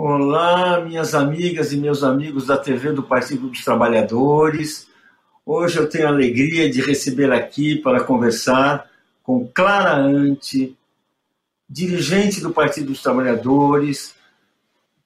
[0.00, 4.86] Olá, minhas amigas e meus amigos da TV do Partido dos Trabalhadores.
[5.44, 8.88] Hoje eu tenho a alegria de receber aqui para conversar
[9.24, 10.78] com Clara Ante,
[11.68, 14.14] dirigente do Partido dos Trabalhadores,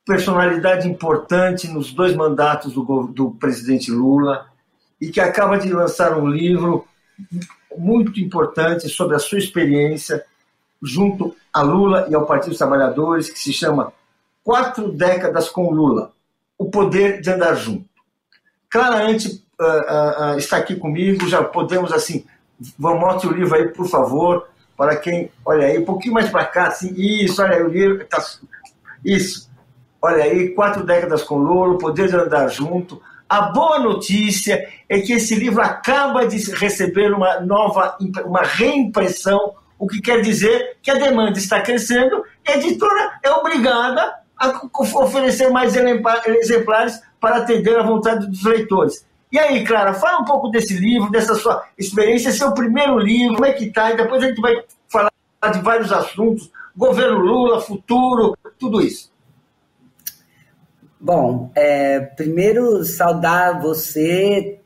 [0.04, 4.46] personalidade importante nos dois mandatos do, do presidente Lula
[5.00, 6.86] e que acaba de lançar um livro
[7.74, 10.22] muito importante sobre a sua experiência
[10.82, 13.90] junto a Lula e ao Partido dos Trabalhadores, que se chama
[14.42, 16.12] quatro décadas com Lula,
[16.58, 17.84] o poder de andar junto.
[18.68, 22.24] Claramente uh, uh, está aqui comigo, já podemos assim,
[22.78, 26.68] mostre o livro aí, por favor, para quem, olha aí, um pouquinho mais para cá,
[26.68, 28.22] assim, isso, olha aí o livro, tá,
[29.04, 29.50] isso,
[30.00, 33.00] olha aí, quatro décadas com Lula, o poder de andar junto.
[33.28, 39.86] A boa notícia é que esse livro acaba de receber uma nova, uma reimpressão, o
[39.86, 44.21] que quer dizer que a demanda está crescendo, a editora é obrigada
[44.74, 49.06] oferecer mais exemplares para atender à vontade dos leitores.
[49.30, 53.46] E aí, Clara, fala um pouco desse livro, dessa sua experiência, seu primeiro livro, como
[53.46, 54.52] é que está, e depois a gente vai
[54.88, 55.10] falar
[55.52, 59.10] de vários assuntos, governo Lula, futuro, tudo isso.
[61.00, 64.60] Bom, é, primeiro saudar você,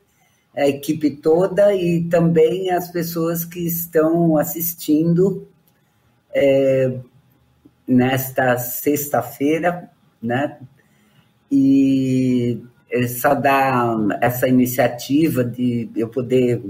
[0.56, 5.46] a equipe toda e também as pessoas que estão assistindo.
[6.34, 6.98] É,
[7.86, 10.58] nesta sexta-feira, né?
[11.50, 12.60] E
[13.08, 16.62] saudar essa iniciativa de eu poder,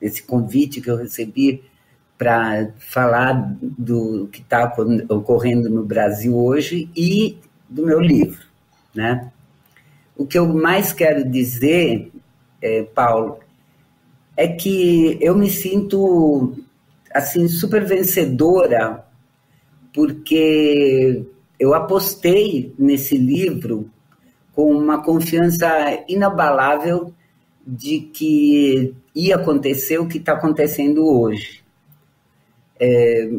[0.00, 1.62] esse convite que eu recebi
[2.16, 4.72] para falar do que está
[5.08, 8.46] ocorrendo no Brasil hoje e do meu livro,
[8.94, 9.30] né?
[10.16, 12.12] O que eu mais quero dizer,
[12.60, 13.40] é, Paulo,
[14.36, 16.56] é que eu me sinto
[17.12, 19.04] assim super vencedora
[19.92, 21.24] porque
[21.58, 23.90] eu apostei nesse livro
[24.54, 25.68] com uma confiança
[26.08, 27.12] inabalável
[27.66, 31.62] de que ia acontecer o que está acontecendo hoje.
[32.80, 33.30] É,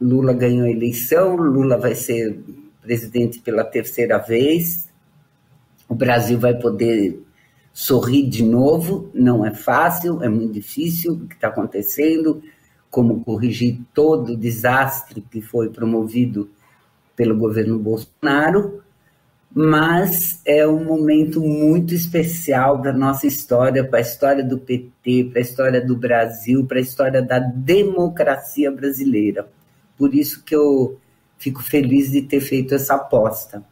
[0.00, 2.40] Lula ganhou a eleição, Lula vai ser
[2.82, 4.88] presidente pela terceira vez,
[5.88, 7.20] o Brasil vai poder
[7.72, 12.42] sorrir de novo, não é fácil, é muito difícil o que está acontecendo,
[12.90, 16.50] como corrigir todo o desastre que foi promovido
[17.14, 18.82] pelo governo Bolsonaro,
[19.52, 25.30] mas é um momento muito especial para a nossa história, para a história do PT,
[25.30, 29.48] para a história do Brasil, para a história da democracia brasileira.
[29.98, 30.98] Por isso que eu
[31.36, 33.64] fico feliz de ter feito essa aposta.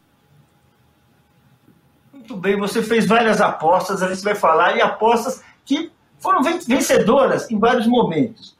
[2.11, 7.49] Muito bem, você fez várias apostas, a gente vai falar, e apostas que foram vencedoras
[7.49, 8.58] em vários momentos.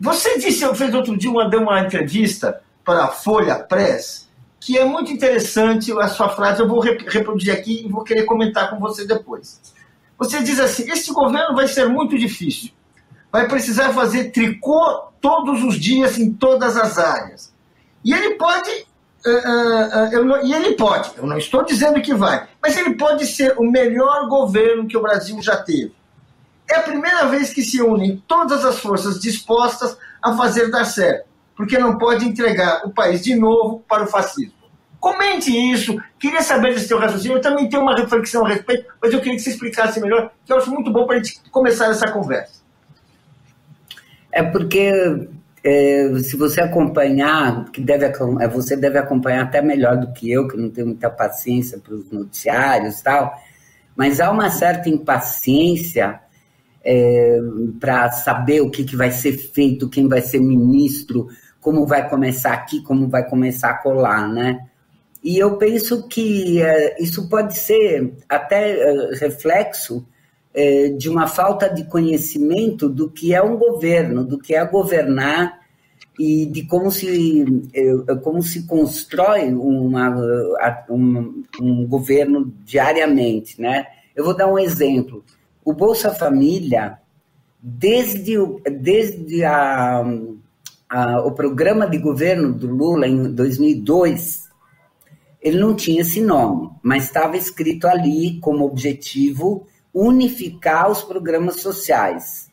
[0.00, 4.28] Você disse, eu fez outro dia, uma, deu uma entrevista para a Folha Press,
[4.58, 8.70] que é muito interessante a sua frase, eu vou reproduzir aqui e vou querer comentar
[8.70, 9.60] com você depois.
[10.18, 12.70] Você diz assim: este governo vai ser muito difícil.
[13.32, 17.52] Vai precisar fazer tricô todos os dias em todas as áreas.
[18.04, 18.70] E ele pode.
[19.24, 22.94] Uh, uh, uh, não, e ele pode, eu não estou dizendo que vai, mas ele
[22.94, 25.92] pode ser o melhor governo que o Brasil já teve.
[26.70, 31.26] É a primeira vez que se unem todas as forças dispostas a fazer dar certo,
[31.56, 34.54] porque não pode entregar o país de novo para o fascismo.
[35.00, 37.38] Comente isso, queria saber desse seu raciocínio.
[37.38, 40.52] Eu também tenho uma reflexão a respeito, mas eu queria que você explicasse melhor, que
[40.52, 42.60] eu acho muito bom para a gente começar essa conversa.
[44.30, 45.28] É porque
[45.64, 50.46] é, se você acompanhar, que deve, é, você deve acompanhar até melhor do que eu,
[50.46, 53.34] que não tenho muita paciência para os noticiários e tal,
[53.96, 56.20] mas há uma certa impaciência
[56.84, 57.38] é,
[57.78, 61.28] para saber o que, que vai ser feito, quem vai ser ministro,
[61.60, 64.66] como vai começar aqui, como vai começar a colar, né?
[65.22, 70.06] E eu penso que é, isso pode ser até é, reflexo
[70.54, 75.60] é, de uma falta de conhecimento do que é um governo, do que é governar
[76.18, 77.44] e de como se,
[77.74, 80.10] é, como se constrói uma,
[80.88, 83.86] um, um governo diariamente, né?
[84.16, 85.22] Eu vou dar um exemplo.
[85.64, 86.98] O Bolsa Família,
[87.60, 90.02] desde, o, desde a,
[90.88, 94.48] a, o programa de governo do Lula em 2002,
[95.40, 102.50] ele não tinha esse nome, mas estava escrito ali como objetivo unificar os programas sociais.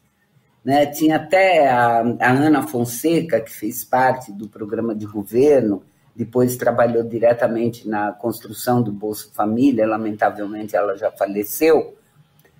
[0.64, 0.86] Né?
[0.86, 5.84] Tinha até a, a Ana Fonseca, que fez parte do programa de governo,
[6.16, 11.97] depois trabalhou diretamente na construção do Bolsa Família, lamentavelmente ela já faleceu,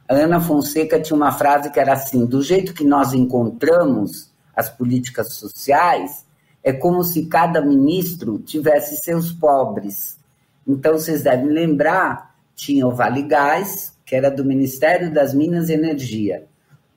[0.08, 4.70] a Ana Fonseca tinha uma frase que era assim: do jeito que nós encontramos as
[4.70, 6.26] políticas sociais,
[6.64, 10.18] é como se cada ministro tivesse seus pobres.
[10.68, 15.74] Então, vocês devem lembrar, tinha o Vale Gás, que era do Ministério das Minas e
[15.74, 16.46] Energia.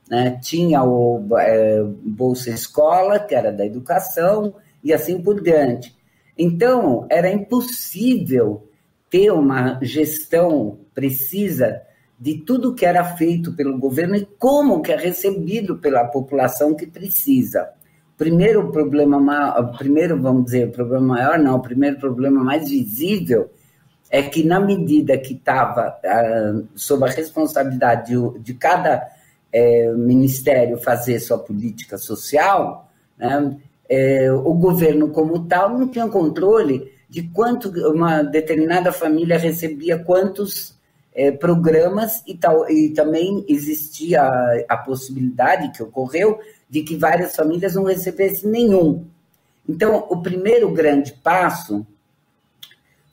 [0.08, 0.38] Né?
[0.42, 5.94] Tinha o é, Bolsa Escola, que era da educação, e assim por diante.
[6.36, 8.66] Então, era impossível
[9.10, 11.82] ter uma gestão precisa
[12.20, 16.86] de tudo que era feito pelo governo e como que é recebido pela população que
[16.86, 17.70] precisa.
[18.18, 23.50] Primeiro problema maior, primeiro vamos dizer, problema maior não, o primeiro problema mais visível
[24.10, 29.08] é que na medida que estava ah, sob a responsabilidade de, de cada
[29.50, 33.56] é, ministério fazer sua política social, né,
[33.88, 40.78] é, o governo como tal não tinha controle de quanto uma determinada família recebia quantos
[41.14, 47.34] é, programas e, tal, e também existia a, a possibilidade que ocorreu de que várias
[47.34, 49.04] famílias não recebessem nenhum.
[49.68, 51.86] Então, o primeiro grande passo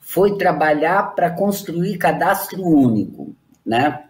[0.00, 3.34] foi trabalhar para construir cadastro único,
[3.64, 4.04] né?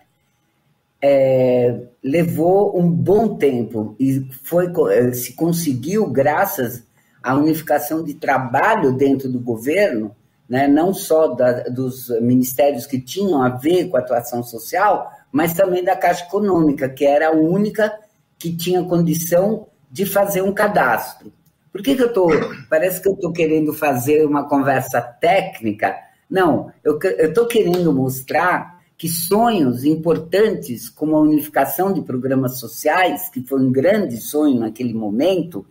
[1.00, 6.82] É, levou um bom tempo e foi é, se conseguiu graças
[7.22, 10.14] à unificação de trabalho dentro do governo,
[10.48, 15.52] né, não só da, dos ministérios que tinham a ver com a atuação social, mas
[15.52, 17.92] também da Caixa Econômica, que era a única
[18.38, 21.32] que tinha condição de fazer um cadastro.
[21.70, 22.30] Por que, que eu estou.
[22.68, 25.94] Parece que eu estou querendo fazer uma conversa técnica.
[26.28, 33.42] Não, eu estou querendo mostrar que sonhos importantes, como a unificação de programas sociais, que
[33.42, 35.64] foi um grande sonho naquele momento,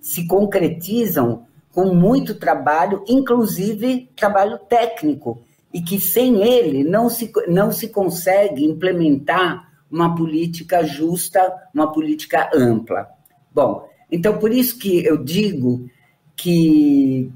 [0.00, 1.46] se concretizam
[1.76, 5.42] com muito trabalho, inclusive trabalho técnico,
[5.74, 11.38] e que sem ele não se, não se consegue implementar uma política justa,
[11.74, 13.06] uma política ampla.
[13.52, 15.86] Bom, então por isso que eu digo
[16.34, 17.30] que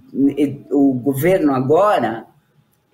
[0.70, 2.26] o governo agora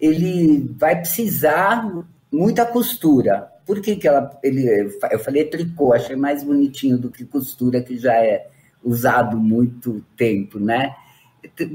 [0.00, 1.88] ele vai precisar
[2.28, 3.52] muita costura.
[3.64, 4.68] Por que, que ela, ele,
[5.12, 8.48] eu falei tricô, achei mais bonitinho do que costura, que já é
[8.82, 10.92] usado muito tempo, né?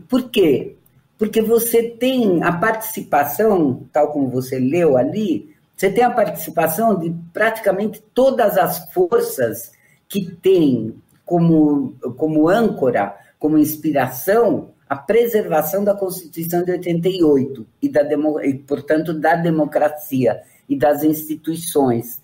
[0.07, 0.75] Por quê?
[1.17, 7.13] Porque você tem a participação, tal como você leu ali, você tem a participação de
[7.33, 9.71] praticamente todas as forças
[10.07, 10.95] que têm
[11.25, 18.01] como, como âncora, como inspiração, a preservação da Constituição de 88 e, da,
[18.43, 22.21] e, portanto, da democracia e das instituições.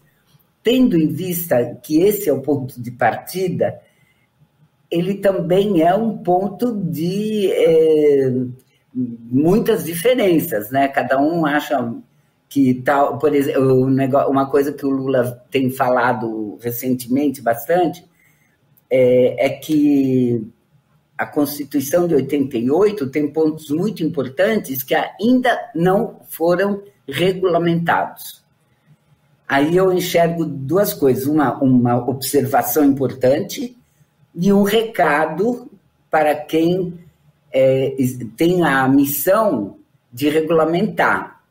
[0.62, 3.80] Tendo em vista que esse é o ponto de partida,
[4.90, 8.34] ele também é um ponto de é,
[8.94, 10.88] muitas diferenças, né?
[10.88, 11.94] Cada um acha
[12.50, 13.86] que tal, por exemplo,
[14.30, 18.06] uma coisa que o Lula tem falado recentemente bastante
[18.90, 20.48] é, é que
[21.18, 28.46] a Constituição de 88 tem pontos muito importantes que ainda não foram regulamentados.
[29.48, 33.77] Aí eu enxergo duas coisas: uma, uma observação importante
[34.40, 35.70] e um recado
[36.12, 36.94] para quem
[37.52, 37.96] é,
[38.38, 39.78] tem a missão
[40.14, 41.42] de regulamentar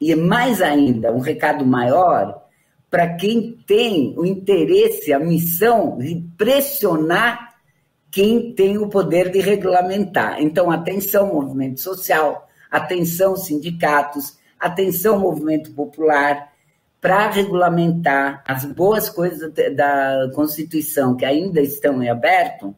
[0.00, 2.42] e mais ainda, um recado maior
[2.90, 7.54] para quem tem o interesse, a missão de pressionar
[8.10, 10.42] quem tem o poder de regulamentar.
[10.42, 16.51] Então, atenção, movimento social, atenção, sindicatos, atenção, movimento popular,
[17.02, 22.74] para regulamentar as boas coisas da Constituição que ainda estão em aberto,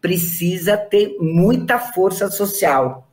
[0.00, 3.08] precisa ter muita força social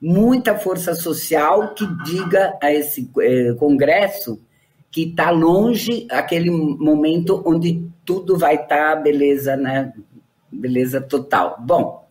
[0.00, 4.40] muita força social que diga a esse eh, Congresso
[4.90, 9.92] que está longe aquele momento onde tudo vai estar tá beleza, né?
[10.50, 11.56] Beleza total.
[11.60, 12.06] Bom,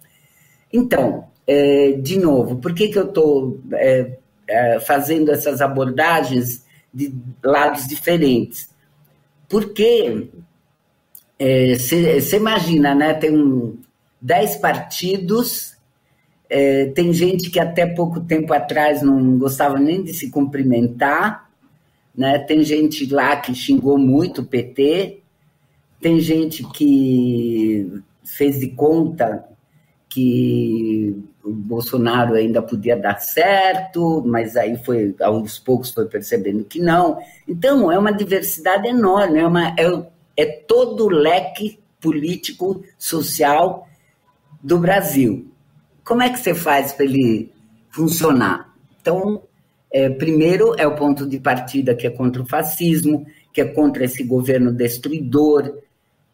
[0.72, 6.65] então, é, de novo, por que, que eu estou é, é, fazendo essas abordagens
[6.96, 8.70] de lados diferentes?
[9.50, 10.30] Porque
[11.38, 13.14] você imagina, né?
[13.14, 13.78] Tem um,
[14.22, 15.76] dez partidos
[16.50, 21.50] é, tem gente que até pouco tempo atrás não gostava nem de se cumprimentar,
[22.16, 22.40] né?
[22.40, 25.22] Tem gente lá que xingou muito o PT,
[26.00, 29.46] tem gente que fez de conta
[30.08, 36.80] que o Bolsonaro ainda podia dar certo, mas aí foi aos poucos foi percebendo que
[36.80, 37.20] não.
[37.48, 43.88] Então é uma diversidade enorme, é, uma, é, é todo o leque político social
[44.62, 45.52] do Brasil
[46.06, 47.52] como é que você faz para ele
[47.90, 48.72] funcionar?
[49.02, 49.42] Então,
[49.92, 54.06] é, primeiro é o ponto de partida que é contra o fascismo, que é contra
[54.06, 55.80] esse governo destruidor.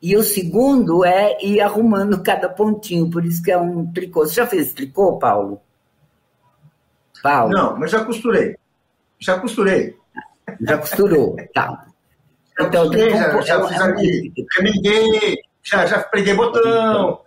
[0.01, 4.25] E o segundo é ir arrumando cada pontinho, por isso que é um tricô.
[4.25, 5.62] Você já fez tricô, Paulo?
[7.22, 7.53] Paulo.
[7.53, 8.58] Não, mas já costurei.
[9.20, 9.96] Já costurei.
[10.62, 11.86] Já costurou, tá.
[12.58, 17.22] Já então, costurei, já, já fiz ali, remendei, já, já preguei botão.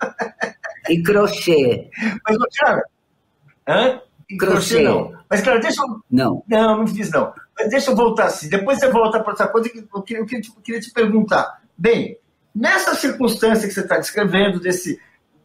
[0.88, 1.88] E crochê.
[2.26, 2.82] Mas, Tiago,
[3.68, 4.00] hã?
[4.28, 4.54] E crochê.
[4.54, 5.14] crochê não.
[5.30, 6.00] Mas, claro, deixa eu...
[6.10, 6.42] Não.
[6.48, 7.32] Não, não fiz não.
[7.56, 8.48] Mas deixa eu voltar assim.
[8.48, 10.26] Depois você volta para essa coisa que eu queria, eu
[10.62, 11.62] queria te perguntar.
[11.78, 12.18] Bem,
[12.54, 15.00] nessa circunstância que você está descrevendo, desse,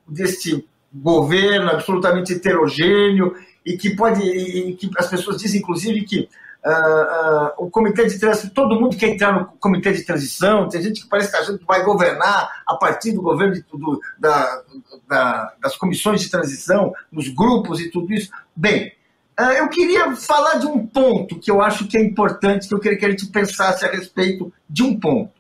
[0.08, 3.36] desse governo absolutamente heterogêneo,
[3.66, 4.22] e que pode.
[4.24, 6.30] E que as pessoas dizem, inclusive, que
[6.62, 10.82] Uh, uh, o comitê de transição, todo mundo quer entrar no comitê de transição, tem
[10.82, 14.62] gente que parece que a gente vai governar a partir do governo de, do, da,
[15.08, 18.30] da, das comissões de transição, nos grupos e tudo isso.
[18.54, 18.92] Bem,
[19.40, 22.80] uh, eu queria falar de um ponto que eu acho que é importante, que eu
[22.80, 25.32] queria que a gente pensasse a respeito de um ponto,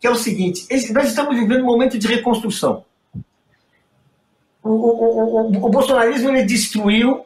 [0.00, 2.84] que é o seguinte: nós estamos vivendo um momento de reconstrução.
[4.62, 7.24] O, o, o, o bolsonarismo ele destruiu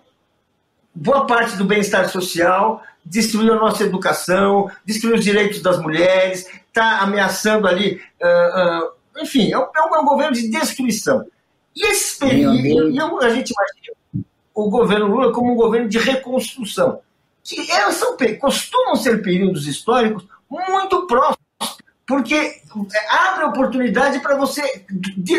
[0.94, 7.00] boa parte do bem-estar social, destruiu a nossa educação, destruiu os direitos das mulheres, está
[7.00, 8.00] ameaçando ali.
[8.20, 11.24] Uh, uh, enfim, é um, é um, governo de destruição.
[11.74, 17.00] E esse período, e a gente imagina o governo Lula como um governo de reconstrução.
[17.42, 21.43] Que elas são, costumam ser períodos históricos muito próximos
[22.06, 24.84] porque é, abre oportunidade para você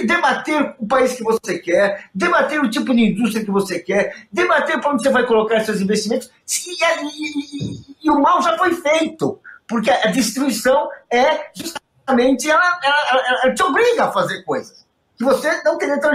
[0.03, 4.79] debater o país que você quer, debater o tipo de indústria que você quer, debater
[4.79, 6.31] para onde você vai colocar seus investimentos.
[6.47, 13.39] E, e, e, o mal já foi feito, porque a destruição é justamente ela, ela,
[13.43, 14.85] ela te obriga a fazer coisas
[15.17, 15.95] que você não queria.
[15.95, 16.11] Então,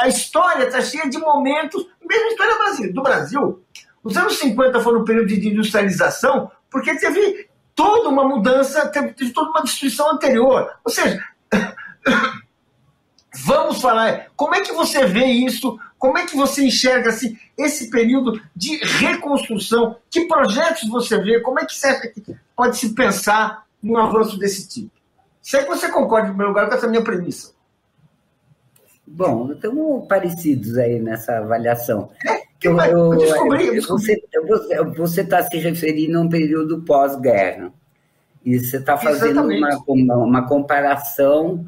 [0.00, 3.62] a história está cheia de momentos, mesmo a história do Brasil.
[4.02, 7.49] Os anos 50 foram um período de industrialização, porque teve
[7.80, 10.70] toda uma mudança, teve toda uma destruição anterior.
[10.84, 11.18] Ou seja,
[13.42, 15.78] vamos falar, como é que você vê isso?
[15.98, 19.96] Como é que você enxerga assim, esse período de reconstrução?
[20.10, 21.40] Que projetos você vê?
[21.40, 22.12] Como é que você
[22.54, 24.90] pode se pensar num avanço desse tipo?
[25.40, 27.54] Sei que você concorda, em primeiro lugar, com essa minha premissa.
[29.06, 32.10] Bom, estamos parecidos aí nessa avaliação.
[32.28, 33.80] É, eu, eu, eu descobri.
[34.96, 37.72] Você está se referindo a um período pós-guerra.
[38.44, 41.66] E você está fazendo uma, uma, uma, comparação,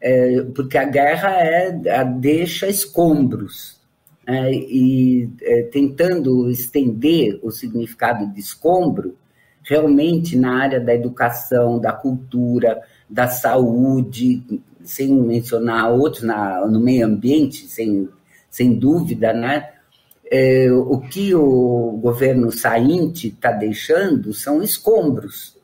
[0.00, 3.80] é, porque a guerra é, a deixa escombros.
[4.26, 9.16] É, e é, tentando estender o significado de escombro,
[9.62, 14.42] realmente na área da educação, da cultura, da saúde,
[14.82, 18.08] sem mencionar outros na, no meio ambiente, sem,
[18.48, 19.73] sem dúvida, né?
[20.30, 25.56] É, o que o governo sainte está deixando são escombros.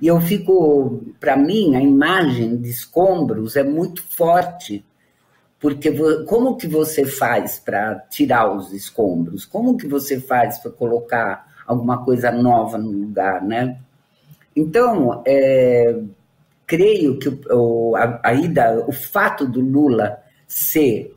[0.00, 4.84] E eu fico, para mim, a imagem de escombros é muito forte,
[5.60, 5.92] porque
[6.26, 9.46] como que você faz para tirar os escombros?
[9.46, 13.78] Como que você faz para colocar alguma coisa nova no lugar, né?
[14.56, 16.00] Então, é,
[16.66, 21.11] creio que o, a, a ida, o fato do Lula ser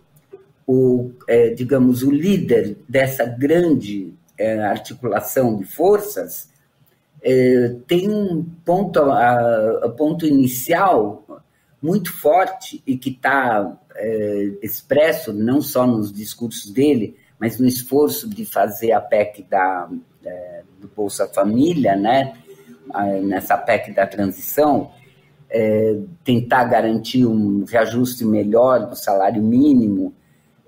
[0.68, 6.50] o, é, digamos, o líder dessa grande é, articulação de forças,
[7.22, 11.26] é, tem um ponto, a, a ponto inicial
[11.82, 18.30] muito forte e que está é, expresso não só nos discursos dele, mas no esforço
[18.30, 19.90] de fazer a PEC da,
[20.24, 22.34] é, do Bolsa Família, né,
[23.24, 24.92] nessa PEC da transição,
[25.50, 30.14] é, tentar garantir um reajuste melhor do salário mínimo,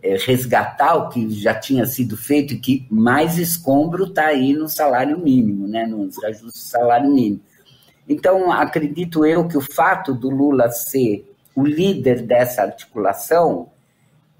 [0.01, 5.17] resgatar o que já tinha sido feito e que mais escombro está aí no salário
[5.19, 7.41] mínimo, né, no reajuste do salário mínimo.
[8.07, 13.69] Então, acredito eu que o fato do Lula ser o líder dessa articulação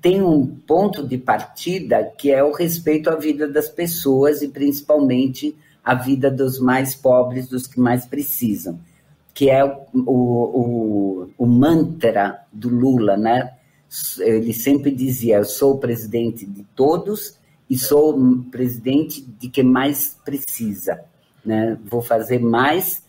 [0.02, 5.58] tem um ponto de partida que é o respeito à vida das pessoas e principalmente
[5.84, 8.80] a vida dos mais pobres, dos que mais precisam
[9.38, 13.54] que é o, o, o mantra do Lula, né?
[14.20, 17.38] Ele sempre dizia: sou presidente de todos
[17.70, 18.18] e sou
[18.52, 21.04] presidente de quem mais precisa.
[21.46, 21.78] Né?
[21.86, 23.04] Vou fazer mais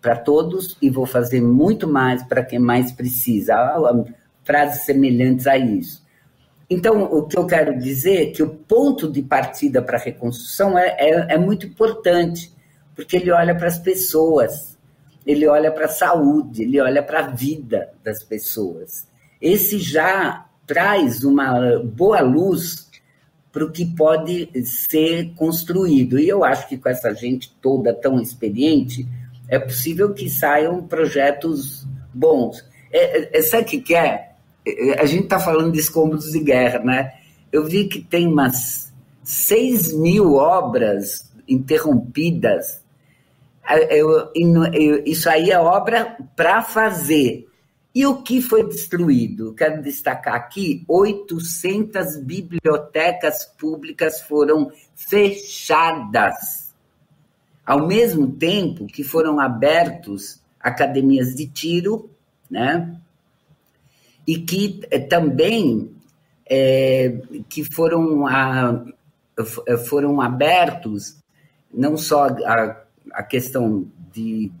[0.00, 3.54] para todos e vou fazer muito mais para quem mais precisa.
[4.44, 6.02] Frases semelhantes a isso.
[6.68, 10.76] Então, o que eu quero dizer é que o ponto de partida para a reconstrução
[10.78, 12.52] é, é, é muito importante,
[12.96, 14.72] porque ele olha para as pessoas
[15.26, 19.06] ele olha para a saúde, ele olha para a vida das pessoas.
[19.42, 22.88] Esse já traz uma boa luz
[23.50, 26.18] para o que pode ser construído.
[26.18, 29.06] E eu acho que com essa gente toda tão experiente,
[29.48, 32.64] é possível que saiam projetos bons.
[32.92, 34.32] É, é, sabe o que é?
[34.98, 37.12] A gente está falando de escombros de guerra, né?
[37.50, 38.92] Eu vi que tem umas
[39.24, 42.80] 6 mil obras interrompidas.
[43.90, 47.48] Eu, eu, isso aí é obra para fazer.
[47.94, 49.54] E o que foi destruído?
[49.54, 56.72] Quero destacar aqui: 800 bibliotecas públicas foram fechadas,
[57.66, 62.10] ao mesmo tempo que foram abertos academias de tiro,
[62.50, 62.96] né?
[64.26, 65.90] E que eh, também
[66.48, 67.18] é,
[67.48, 68.84] que foram, a,
[69.88, 71.16] foram abertos
[71.72, 72.82] não só a,
[73.12, 74.52] a questão de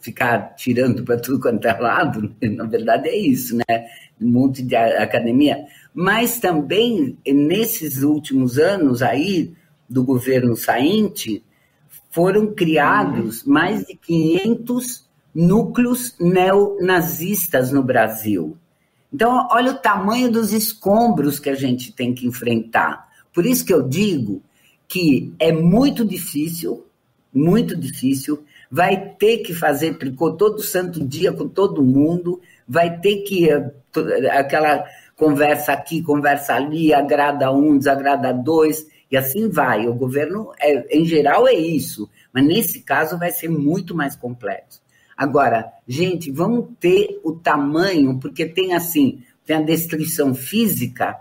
[0.00, 3.86] ficar tirando para tudo quanto é lado, na verdade é isso, né?
[4.20, 9.52] Um monte de academia, mas também nesses últimos anos aí
[9.88, 11.42] do governo sainte
[12.10, 13.52] foram criados uhum.
[13.52, 18.56] mais de 500 núcleos neonazistas no Brasil.
[19.12, 23.08] Então, olha o tamanho dos escombros que a gente tem que enfrentar.
[23.32, 24.42] Por isso que eu digo
[24.86, 26.84] que é muito difícil,
[27.32, 33.22] muito difícil, vai ter que fazer tricô todo santo dia com todo mundo, vai ter
[33.22, 33.70] que eh,
[34.30, 34.84] aquela
[35.16, 39.88] conversa aqui, conversa ali, agrada um, desagrada dois, e assim vai.
[39.88, 44.80] O governo, é, em geral, é isso, mas nesse caso vai ser muito mais complexo.
[45.16, 51.16] Agora, gente, vamos ter o tamanho, porque tem assim, tem a destruição física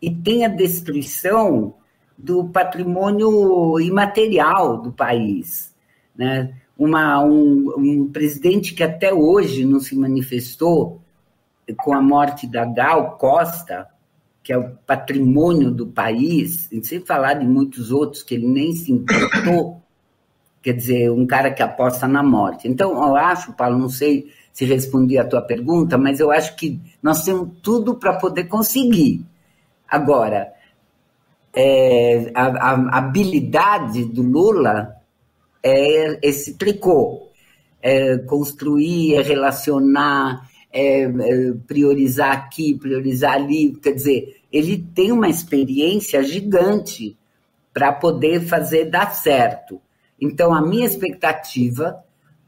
[0.00, 1.74] e tem a destruição
[2.16, 5.74] do patrimônio imaterial do país,
[6.16, 6.54] né?
[6.78, 11.00] Uma, um, um presidente que até hoje não se manifestou
[11.76, 13.88] com a morte da Gal Costa,
[14.42, 18.92] que é o patrimônio do país, sem falar de muitos outros que ele nem se
[18.92, 19.80] importou,
[20.60, 22.66] quer dizer, um cara que aposta na morte.
[22.66, 26.80] Então, eu acho, Paulo, não sei se respondi a tua pergunta, mas eu acho que
[27.02, 29.24] nós temos tudo para poder conseguir.
[29.88, 30.52] Agora,
[31.54, 34.96] é, a, a habilidade do Lula
[35.62, 37.28] é esse tricô.
[37.80, 43.72] É construir, é relacionar, é, é priorizar aqui, priorizar ali.
[43.82, 47.16] Quer dizer, ele tem uma experiência gigante
[47.72, 49.80] para poder fazer dar certo.
[50.20, 52.04] Então, a minha expectativa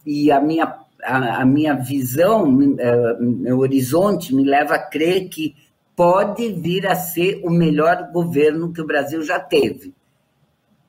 [0.06, 2.46] e a minha, a, a minha visão,
[2.78, 5.56] é, meu horizonte me leva a crer que
[5.96, 9.94] pode vir a ser o melhor governo que o Brasil já teve.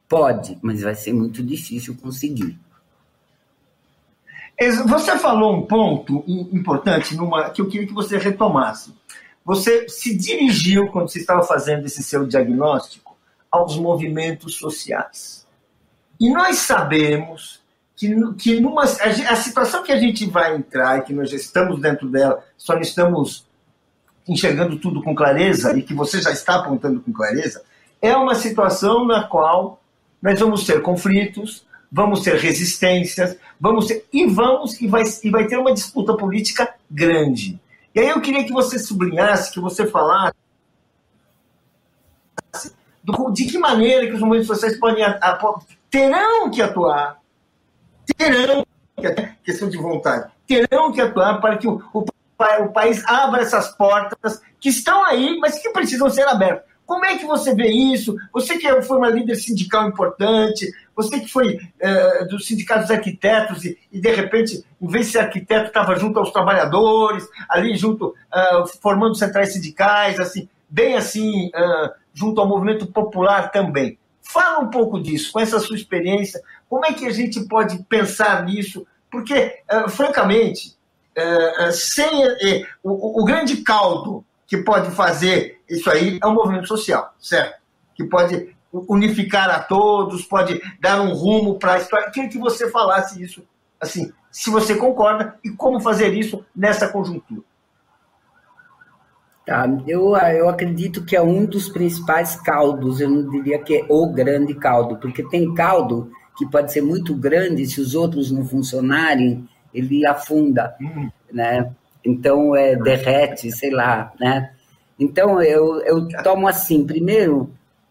[0.07, 2.57] Pode, mas vai ser muito difícil conseguir.
[4.87, 8.93] Você falou um ponto importante numa, que eu queria que você retomasse.
[9.43, 13.15] Você se dirigiu, quando você estava fazendo esse seu diagnóstico,
[13.51, 15.45] aos movimentos sociais.
[16.19, 17.61] E nós sabemos
[17.95, 21.79] que, que numa, a, situação que a gente vai entrar e que nós já estamos
[21.79, 23.45] dentro dela, só não estamos
[24.27, 27.63] enxergando tudo com clareza e que você já está apontando com clareza,
[28.01, 29.79] é uma situação na qual
[30.25, 35.45] nós vamos ter conflitos, vamos ter resistências, vamos ter, e vamos e vai, e vai
[35.45, 37.59] ter uma disputa política grande.
[37.93, 40.33] E aí eu queria que você sublinhasse, que você falasse
[43.03, 45.05] do, de que maneira que os movimentos sociais podem
[45.91, 47.19] terão que atuar,
[48.17, 48.65] terão
[48.97, 49.11] que
[49.43, 54.41] questão de vontade, terão que atuar para que o, o, o país abra essas portas
[54.59, 56.74] que estão aí, mas que precisam ser abertas.
[56.85, 58.15] Como é que você vê isso?
[58.31, 63.65] Você que foi uma líder sindical importante, você que foi é, do Sindicato dos Arquitetos
[63.65, 68.07] e, e, de repente, em vez de ser arquiteto, estava junto aos trabalhadores, ali junto,
[68.07, 73.97] uh, formando centrais sindicais, assim, bem assim, uh, junto ao movimento popular também.
[74.21, 78.45] Fala um pouco disso, com essa sua experiência, como é que a gente pode pensar
[78.45, 78.85] nisso?
[79.11, 80.75] Porque, uh, francamente,
[81.71, 82.27] sem
[82.83, 87.59] o, o grande caldo que pode fazer isso aí é um movimento social, certo?
[87.95, 92.11] Que pode unificar a todos, pode dar um rumo para a história.
[92.11, 93.43] Queria que você falasse isso,
[93.79, 97.41] assim, se você concorda e como fazer isso nessa conjuntura.
[99.45, 103.85] Tá, eu, eu acredito que é um dos principais caldos, eu não diria que é
[103.87, 108.43] o grande caldo, porque tem caldo que pode ser muito grande, se os outros não
[108.43, 111.09] funcionarem, ele afunda, uhum.
[111.31, 111.71] né?
[112.05, 114.51] Então, é, derrete, sei lá, né?
[114.99, 117.49] Então, eu, eu tomo assim, primeiro,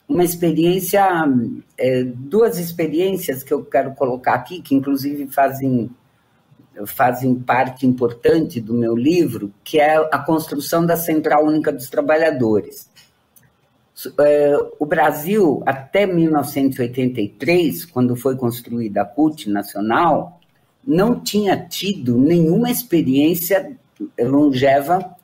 [0.09, 1.05] uma experiência,
[1.77, 5.91] é, duas experiências que eu quero colocar aqui, que inclusive fazem,
[6.87, 12.89] fazem parte importante do meu livro, que é a construção da Central Única dos Trabalhadores.
[14.19, 20.41] É, o Brasil, até 1983, quando foi construída a CUT Nacional,
[20.87, 23.77] não tinha tido nenhuma experiência
[24.19, 25.17] longeva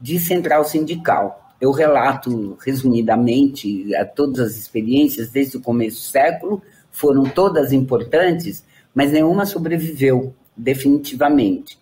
[0.00, 1.44] de central sindical.
[1.60, 8.64] eu relato resumidamente a todas as experiências desde o começo do século, foram todas importantes,
[8.94, 11.78] mas nenhuma sobreviveu definitivamente.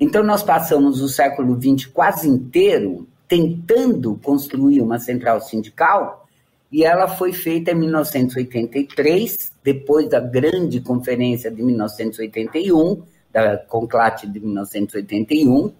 [0.00, 6.26] Então, nós passamos o século XX quase inteiro tentando construir uma central sindical,
[6.70, 14.38] e ela foi feita em 1983, depois da grande conferência de 1981, da Conclate de
[14.38, 15.72] 1981,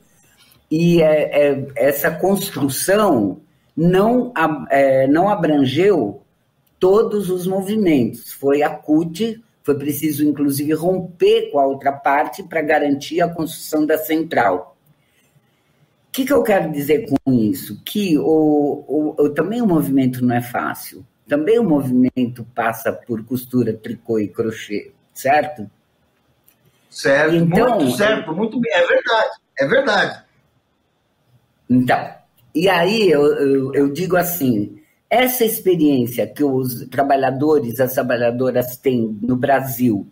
[0.70, 3.40] e é, é, essa construção
[3.76, 4.32] não,
[4.70, 6.22] é, não abrangeu
[6.78, 8.32] todos os movimentos.
[8.32, 13.84] Foi a CUT, foi preciso, inclusive, romper com a outra parte para garantir a construção
[13.84, 14.76] da central.
[16.08, 17.80] O que, que eu quero dizer com isso?
[17.84, 21.06] Que o, o, também o movimento não é fácil.
[21.28, 25.70] Também o movimento passa por costura, tricô e crochê, certo?
[26.92, 28.70] Certo, então, muito certo, muito bem.
[28.70, 30.24] É verdade, é verdade.
[31.68, 32.14] Então,
[32.54, 34.78] e aí eu, eu, eu digo assim,
[35.08, 40.06] essa experiência que os trabalhadores, as trabalhadoras têm no Brasil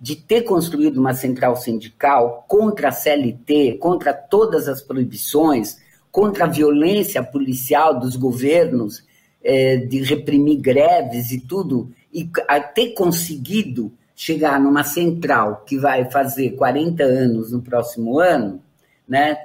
[0.00, 5.78] de ter construído uma central sindical contra a CLT, contra todas as proibições,
[6.10, 9.04] contra a violência policial dos governos,
[9.42, 12.30] é, de reprimir greves e tudo, e
[12.74, 18.62] ter conseguido chegar numa central que vai fazer 40 anos no próximo ano,
[19.08, 19.36] né?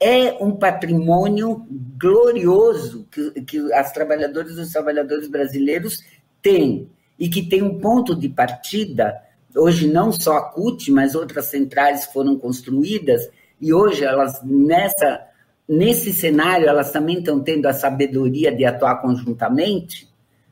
[0.00, 1.64] é um patrimônio
[1.96, 6.02] glorioso que, que as trabalhadoras e os trabalhadores brasileiros
[6.42, 9.14] têm, e que tem um ponto de partida.
[9.56, 15.28] Hoje, não só a CUT, mas outras centrais foram construídas, e hoje elas, nessa,
[15.68, 20.08] nesse cenário, elas também estão tendo a sabedoria de atuar conjuntamente,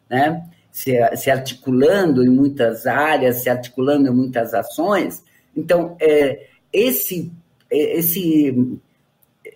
[0.09, 0.49] né?
[0.73, 5.23] Se, se articulando em muitas áreas, se articulando em muitas ações.
[5.57, 7.31] Então, é, esse,
[7.71, 8.81] esse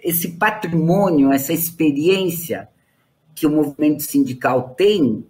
[0.07, 2.68] esse patrimônio, essa experiência
[3.35, 5.24] que o movimento sindical tem,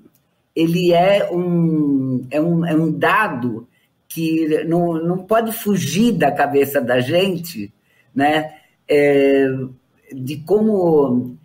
[0.54, 3.66] ele é um, é um, é um dado
[4.08, 7.72] que não, não pode fugir da cabeça da gente,
[8.14, 8.54] né?
[8.88, 9.48] É,
[10.12, 11.36] de como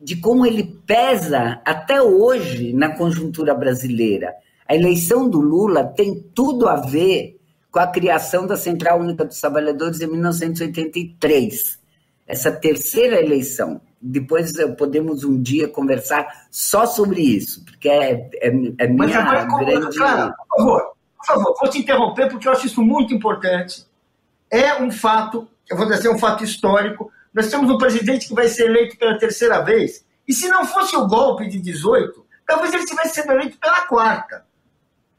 [0.00, 4.34] de como ele pesa até hoje na conjuntura brasileira.
[4.66, 7.38] A eleição do Lula tem tudo a ver
[7.70, 11.78] com a criação da Central Única dos Trabalhadores em 1983
[12.28, 13.80] essa terceira eleição.
[14.00, 19.64] Depois podemos um dia conversar só sobre isso, porque é, é, é minha Mas agora,
[19.64, 19.96] grande...
[19.96, 23.84] Clara, por favor, por favor, vou te interromper porque eu acho isso muito importante.
[24.50, 27.10] É um fato, eu vou dizer, um fato histórico.
[27.38, 30.96] Nós temos um presidente que vai ser eleito pela terceira vez, e se não fosse
[30.96, 34.44] o golpe de 18, talvez ele tivesse sido eleito pela quarta.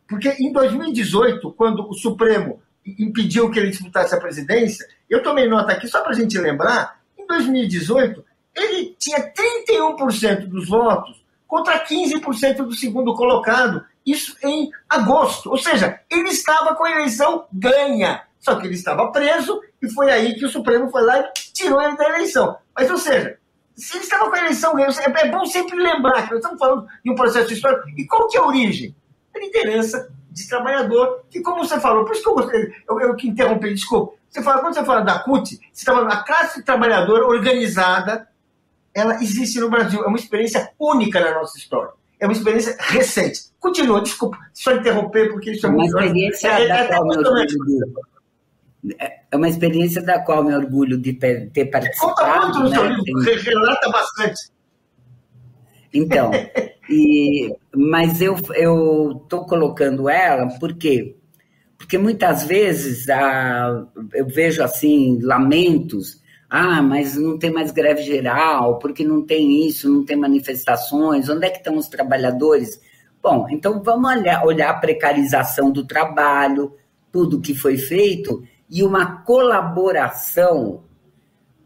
[0.08, 5.72] Porque em 2018, quando o Supremo impediu que ele disputasse a presidência, eu tomei nota
[5.72, 12.74] aqui só para a gente lembrar 2018, ele tinha 31% dos votos contra 15% do
[12.74, 13.86] segundo colocado.
[14.06, 15.52] Isso em agosto.
[15.52, 18.24] Ou seja, ele estava com a eleição ganha.
[18.40, 21.82] Só que ele estava preso e foi aí que o Supremo foi lá e tirou
[21.82, 22.58] ele da eleição.
[22.76, 23.38] Mas, ou seja,
[23.76, 26.88] se ele estava com a eleição ganha, é bom sempre lembrar que nós estamos falando
[27.04, 27.90] de um processo histórico.
[27.98, 28.96] E qual que é a origem?
[29.36, 33.16] A liderança de trabalhador, que como você falou, por isso que eu gostei, eu, eu
[33.16, 36.64] que interrompi, desculpa, você fala, quando você fala da CUT, você está falando a classe
[36.64, 38.28] trabalhadora organizada,
[38.94, 40.04] ela existe no Brasil.
[40.04, 41.92] É uma experiência única na nossa história.
[42.20, 43.42] É uma experiência recente.
[43.60, 45.98] Continua, desculpa, só interromper, porque isso é uma muito...
[45.98, 48.19] Experiência é, da é, qual me orgulho é
[49.34, 52.16] uma experiência da qual me orgulho de ter participado.
[52.16, 52.76] Conta muito né?
[52.76, 54.52] seu livro, relata bastante.
[55.94, 56.32] Então,
[56.90, 61.16] e, mas eu estou colocando ela porque
[61.78, 68.80] porque muitas vezes ah, eu vejo assim lamentos, ah, mas não tem mais greve geral,
[68.80, 72.82] porque não tem isso, não tem manifestações, onde é que estão os trabalhadores?
[73.24, 76.76] Bom, então vamos olhar, olhar a precarização do trabalho,
[77.12, 80.84] tudo que foi feito e uma colaboração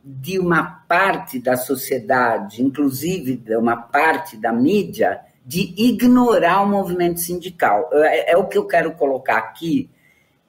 [0.03, 7.19] de uma parte da sociedade, inclusive de uma parte da mídia, de ignorar o movimento
[7.19, 7.89] sindical.
[7.93, 9.89] É, é o que eu quero colocar aqui,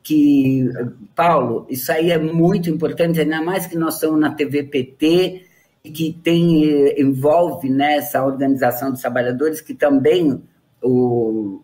[0.03, 0.69] que,
[1.17, 5.47] Paulo, isso aí é muito importante, ainda mais que nós estamos na TVPT,
[5.83, 10.43] que tem, eh, envolve nessa né, organização dos trabalhadores, que também
[10.83, 11.63] o,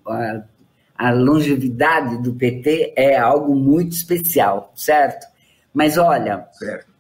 [1.01, 5.27] a longevidade do PT é algo muito especial, certo?
[5.73, 6.93] Mas olha, certo.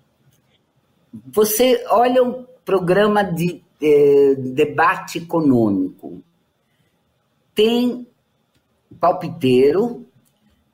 [1.30, 6.22] você olha o programa de eh, debate econômico,
[7.54, 8.06] tem
[8.98, 10.06] palpiteiro,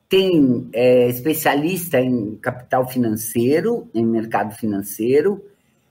[0.08, 5.44] tem é, especialista em capital financeiro, em mercado financeiro,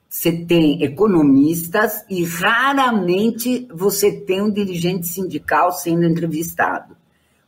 [0.08, 6.95] você tem economistas e raramente você tem um dirigente sindical sendo entrevistado.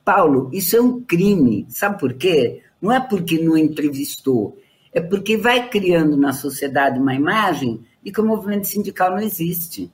[0.08, 1.66] Paulo, isso é um crime.
[1.68, 2.62] Sabe por quê?
[2.82, 4.58] Não é porque não entrevistou,
[4.94, 9.92] é porque vai criando na sociedade uma imagem de que o movimento sindical não existe.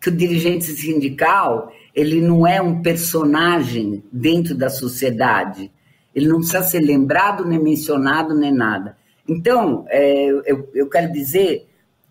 [0.00, 5.70] Que o dirigente sindical ele não é um personagem dentro da sociedade.
[6.12, 8.98] Ele não precisa ser lembrado, nem mencionado, nem nada.
[9.28, 11.67] Então, é, eu, eu quero dizer,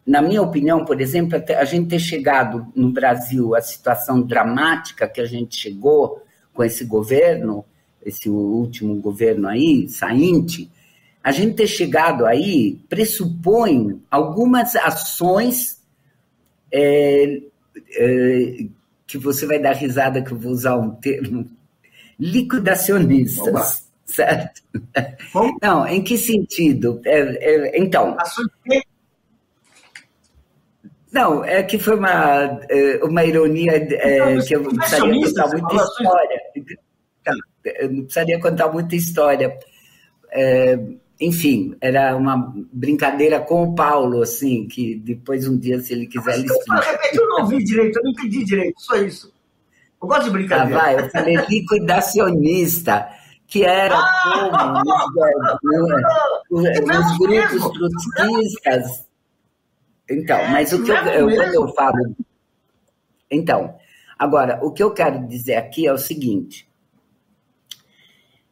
[0.08, 5.20] na minha opinião, por exemplo, a gente ter chegado no Brasil à situação dramática que
[5.20, 7.66] a gente chegou com esse governo,
[8.06, 10.72] esse último governo aí, sainte,
[11.22, 15.84] a gente ter chegado aí pressupõe algumas ações
[16.72, 17.42] é,
[17.98, 18.66] é,
[19.06, 21.46] que você vai dar risada que eu vou usar um termo,
[22.18, 23.46] liquidacionistas.
[23.46, 24.62] Oba certo?
[25.34, 25.58] Como?
[25.62, 27.02] Não, em que sentido?
[27.06, 28.16] É, é, então.
[31.18, 35.76] Não, é que foi uma, é, uma ironia é, então, que eu precisaria contar muita
[35.76, 36.42] história.
[37.24, 37.34] Tá,
[37.66, 39.60] eu não precisaria contar muita história.
[40.32, 40.80] É,
[41.20, 46.36] enfim, era uma brincadeira com o Paulo, assim, que depois um dia, se ele quiser,
[46.36, 47.00] ele explica.
[47.12, 49.34] Eu não ouvi direito, eu não entendi direito, só isso.
[50.00, 50.80] Eu gosto de brincadeira.
[50.80, 53.10] Ah, vai, eu falei liquidacionista
[53.48, 54.84] que era ah!
[55.60, 59.07] como nos, nos grupos trotskistas.
[60.10, 62.16] Então, mas o que eu, eu, quando eu falo.
[63.30, 63.76] Então,
[64.18, 66.68] agora, o que eu quero dizer aqui é o seguinte: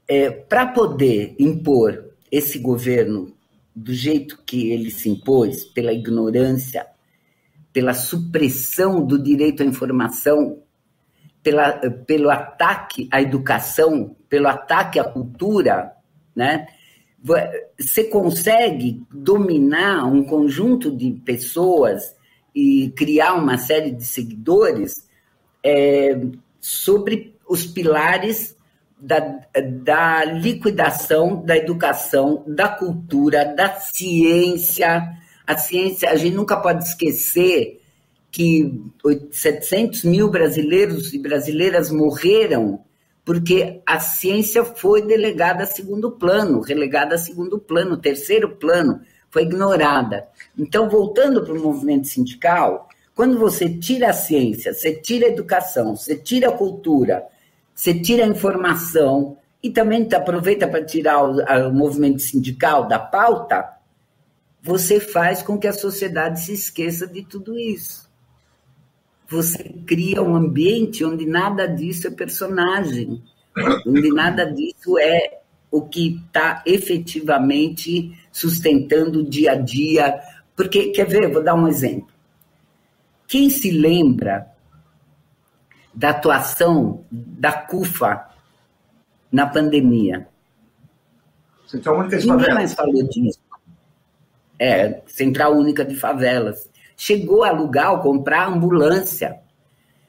[0.07, 3.33] é, para poder impor esse governo
[3.75, 6.87] do jeito que ele se impôs, pela ignorância,
[7.73, 10.61] pela supressão do direito à informação,
[11.43, 11.73] pela,
[12.07, 15.93] pelo ataque à educação, pelo ataque à cultura,
[16.35, 16.67] né?
[17.25, 22.15] Você consegue dominar um conjunto de pessoas
[22.53, 25.07] e criar uma série de seguidores
[25.63, 26.21] é,
[26.61, 28.55] sobre os pilares
[28.99, 29.39] da,
[29.83, 35.03] da liquidação da educação, da cultura, da ciência.
[35.47, 37.81] A ciência, a gente nunca pode esquecer
[38.29, 38.83] que
[39.31, 42.84] 700 mil brasileiros e brasileiras morreram
[43.25, 49.41] porque a ciência foi delegada a segundo plano, relegada a segundo plano, terceiro plano, foi
[49.41, 50.27] ignorada.
[50.55, 55.95] Então, voltando para o movimento sindical, quando você tira a ciência, você tira a educação,
[55.95, 57.25] você tira a cultura,
[57.73, 63.67] você tira a informação e também aproveita para tirar o, o movimento sindical da pauta,
[64.61, 68.04] você faz com que a sociedade se esqueça de tudo isso
[69.27, 73.21] você cria um ambiente onde nada disso é personagem,
[73.85, 75.39] onde nada disso é
[75.71, 80.19] o que está efetivamente sustentando o dia a dia.
[80.55, 82.13] Porque, quer ver, vou dar um exemplo.
[83.27, 84.47] Quem se lembra
[85.93, 88.29] da atuação da CUFA
[89.31, 90.27] na pandemia?
[91.65, 92.55] Central Única de Ninguém Favelas.
[92.55, 93.39] mais falou disso.
[94.57, 99.39] É, Central Única de Favelas chegou a alugar ou comprar ambulância.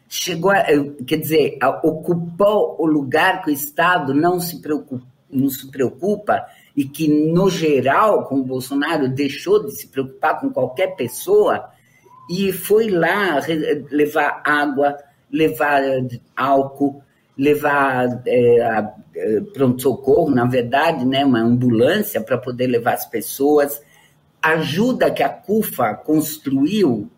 [0.09, 0.65] Chegou a,
[1.07, 6.47] quer dizer, ocupou o lugar que o Estado não se preocupa, não se preocupa
[6.77, 11.71] e que, no geral, com o Bolsonaro, deixou de se preocupar com qualquer pessoa
[12.31, 13.41] e foi lá
[13.91, 14.97] levar água,
[15.31, 15.83] levar
[16.37, 17.03] álcool,
[17.37, 23.81] levar é pronto-socorro, na verdade, né, uma ambulância para poder levar as pessoas
[24.43, 27.11] ajuda que a CUFA construiu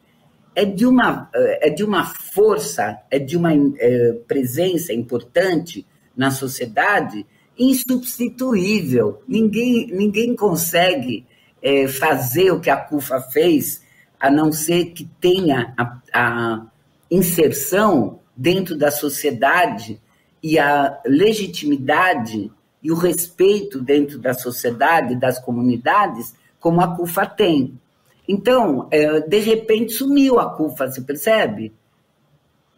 [0.54, 7.24] é de uma, é de uma força, é de uma é, presença importante na sociedade
[7.56, 9.22] insubstituível.
[9.26, 11.26] Ninguém, ninguém consegue
[11.62, 13.82] é, fazer o que a CUFA fez,
[14.18, 16.66] a não ser que tenha a, a
[17.10, 20.00] inserção dentro da sociedade
[20.42, 22.50] e a legitimidade
[22.82, 27.78] e o respeito dentro da sociedade, das comunidades, como a CUFA tem.
[28.28, 31.72] Então, é, de repente sumiu a CUFA, você percebe?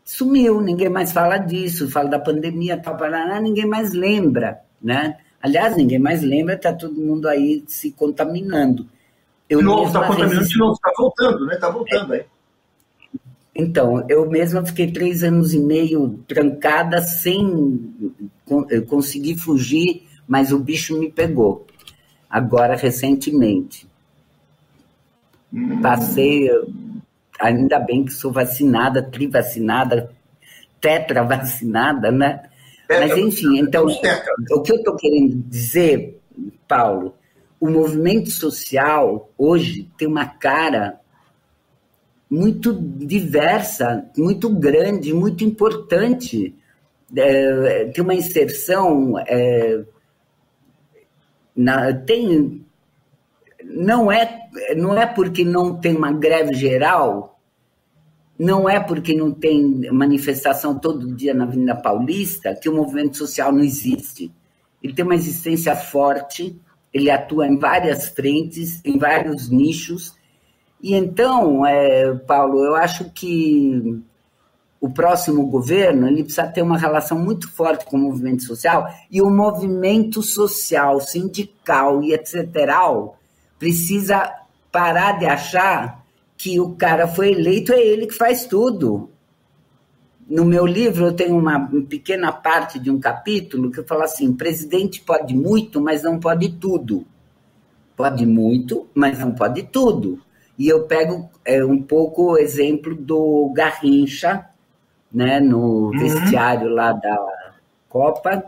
[0.05, 5.17] Sumiu, ninguém mais fala disso, fala da pandemia, tal, paraná, ninguém mais lembra, né?
[5.43, 8.87] Aliás, ninguém mais lembra, está todo mundo aí se contaminando.
[9.49, 11.55] Eu de novo, está contaminando de novo, está voltando, né?
[11.55, 12.25] Está voltando aí.
[13.55, 17.93] Então, eu mesma fiquei três anos e meio trancada sem
[18.89, 21.67] conseguir fugir, mas o bicho me pegou
[22.31, 23.89] agora recentemente.
[25.83, 26.49] Passei,
[27.41, 30.13] ainda bem que sou vacinada, trivacinada,
[30.81, 32.43] tetravacinada, né?
[32.89, 33.87] Mas enfim, então,
[34.53, 36.21] o que eu estou querendo dizer,
[36.67, 37.15] Paulo,
[37.61, 41.01] o movimento social hoje tem uma cara
[42.29, 46.55] muito diversa, muito grande, muito importante.
[47.15, 49.83] É, tem uma inserção, é,
[51.61, 52.65] na, tem,
[53.63, 57.39] não é, não é porque não tem uma greve geral,
[58.39, 63.53] não é porque não tem manifestação todo dia na Avenida Paulista que o movimento social
[63.53, 64.33] não existe.
[64.83, 66.59] Ele tem uma existência forte,
[66.95, 70.15] ele atua em várias frentes, em vários nichos,
[70.83, 74.03] e então, é, Paulo, eu acho que
[74.81, 79.21] o próximo governo ele precisa ter uma relação muito forte com o movimento social e
[79.21, 82.47] o movimento social, sindical e etc.
[83.59, 84.33] precisa
[84.73, 86.03] parar de achar
[86.37, 89.11] que o cara foi eleito, é ele que faz tudo.
[90.27, 95.03] No meu livro, eu tenho uma pequena parte de um capítulo que fala assim: presidente
[95.03, 97.05] pode muito, mas não pode tudo.
[97.97, 100.21] Pode muito, mas não pode tudo.
[100.57, 104.47] E eu pego é, um pouco o exemplo do Garrincha,
[105.13, 105.99] né, no uhum.
[105.99, 107.19] vestiário lá da
[107.89, 108.45] Copa,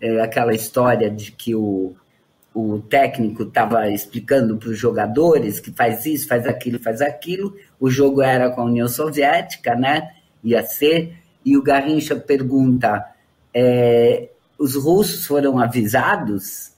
[0.00, 1.94] é, aquela história de que o,
[2.54, 7.56] o técnico estava explicando para os jogadores que faz isso, faz aquilo, faz aquilo.
[7.78, 10.12] O jogo era com a União Soviética, né?
[10.42, 11.16] Ia ser.
[11.44, 13.04] E o Garrincha pergunta:
[13.52, 16.70] é, os russos foram avisados?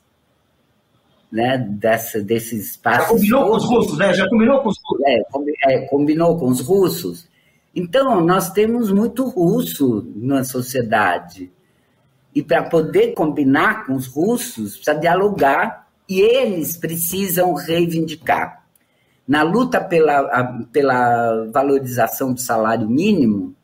[1.33, 3.23] né, dessa, desses espaços.
[3.23, 4.13] Já combinou com os russos, né?
[4.13, 5.07] Já combinou com os russos.
[5.07, 7.32] É, é, combinou com os russos.
[7.75, 11.51] Então, nós temos muito russo na sociedade.
[12.35, 18.65] E para poder combinar com os russos, precisa dialogar e eles precisam reivindicar.
[19.27, 23.55] Na luta pela, pela valorização do salário mínimo,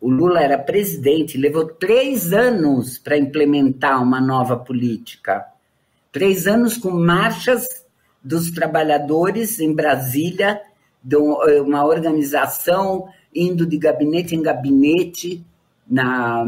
[0.00, 5.46] o Lula era presidente, levou três anos para implementar uma nova política
[6.14, 7.66] Três anos com marchas
[8.22, 10.60] dos trabalhadores em Brasília,
[11.04, 15.44] de uma organização indo de gabinete em gabinete
[15.86, 16.46] na,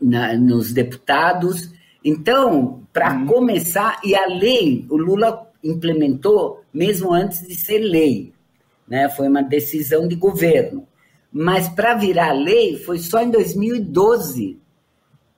[0.00, 1.72] na nos deputados.
[2.04, 3.26] Então, para uhum.
[3.26, 8.32] começar, e a lei, o Lula implementou mesmo antes de ser lei,
[8.86, 9.08] né?
[9.08, 10.86] foi uma decisão de governo.
[11.32, 14.58] Mas para virar lei foi só em 2012,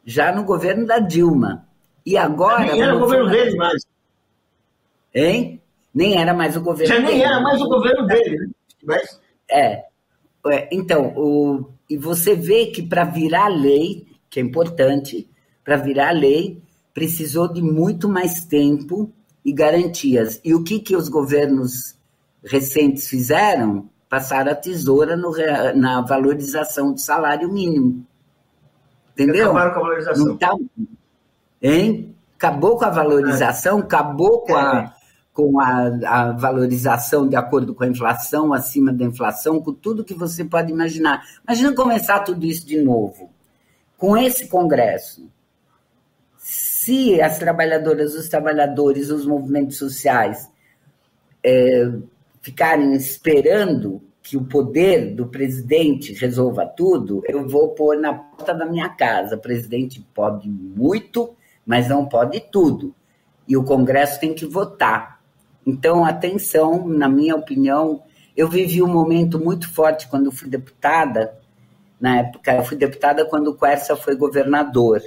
[0.04, 1.66] já no governo da Dilma.
[2.04, 2.72] E agora.
[2.72, 3.86] Nem era o governo dele mais.
[5.14, 5.61] Hein?
[5.94, 7.06] Nem era mais o governo Já dele.
[7.06, 8.38] Já nem era mais o governo dele.
[8.38, 8.46] Né?
[8.84, 9.20] Mas...
[9.50, 9.84] É.
[10.50, 10.68] é.
[10.72, 15.28] Então, o, e você vê que para virar lei, que é importante,
[15.62, 16.62] para virar lei,
[16.94, 19.12] precisou de muito mais tempo
[19.44, 20.40] e garantias.
[20.44, 21.96] E o que, que os governos
[22.44, 23.88] recentes fizeram?
[24.08, 25.32] Passaram a tesoura no,
[25.74, 28.06] na valorização do salário mínimo.
[29.12, 29.50] Entendeu?
[29.50, 30.24] Acabaram com a valorização.
[30.26, 30.56] Não tá,
[31.62, 32.14] Hein?
[32.36, 34.92] Acabou com a valorização, acabou com a,
[35.32, 40.14] com a, a, valorização de acordo com a inflação, acima da inflação, com tudo que
[40.14, 41.22] você pode imaginar.
[41.46, 43.30] Imagina começar tudo isso de novo.
[43.96, 45.30] Com esse Congresso,
[46.36, 50.50] se as trabalhadoras, os trabalhadores, os movimentos sociais
[51.42, 51.90] é,
[52.42, 58.64] ficarem esperando que o poder do presidente resolva tudo, eu vou pôr na porta da
[58.64, 59.34] minha casa.
[59.34, 61.34] O presidente pode muito,
[61.66, 62.94] mas não pode tudo.
[63.48, 65.11] E o Congresso tem que votar.
[65.66, 68.02] Então, atenção, na minha opinião,
[68.36, 71.38] eu vivi um momento muito forte quando fui deputada.
[72.00, 75.02] Na época, eu fui deputada quando o Quercia foi governador.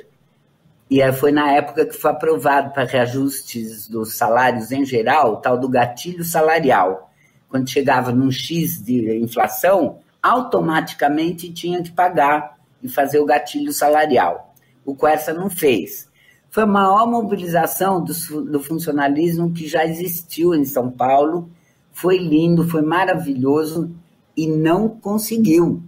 [0.90, 5.68] E foi na época que foi aprovado para reajustes dos salários em geral, tal do
[5.68, 7.12] gatilho salarial.
[7.50, 14.54] Quando chegava num X de inflação, automaticamente tinha que pagar e fazer o gatilho salarial.
[14.86, 16.08] O Quercia não fez.
[16.56, 18.14] Foi a maior mobilização do,
[18.46, 21.50] do funcionalismo que já existiu em São Paulo.
[21.92, 23.94] Foi lindo, foi maravilhoso
[24.38, 25.84] e não conseguiu.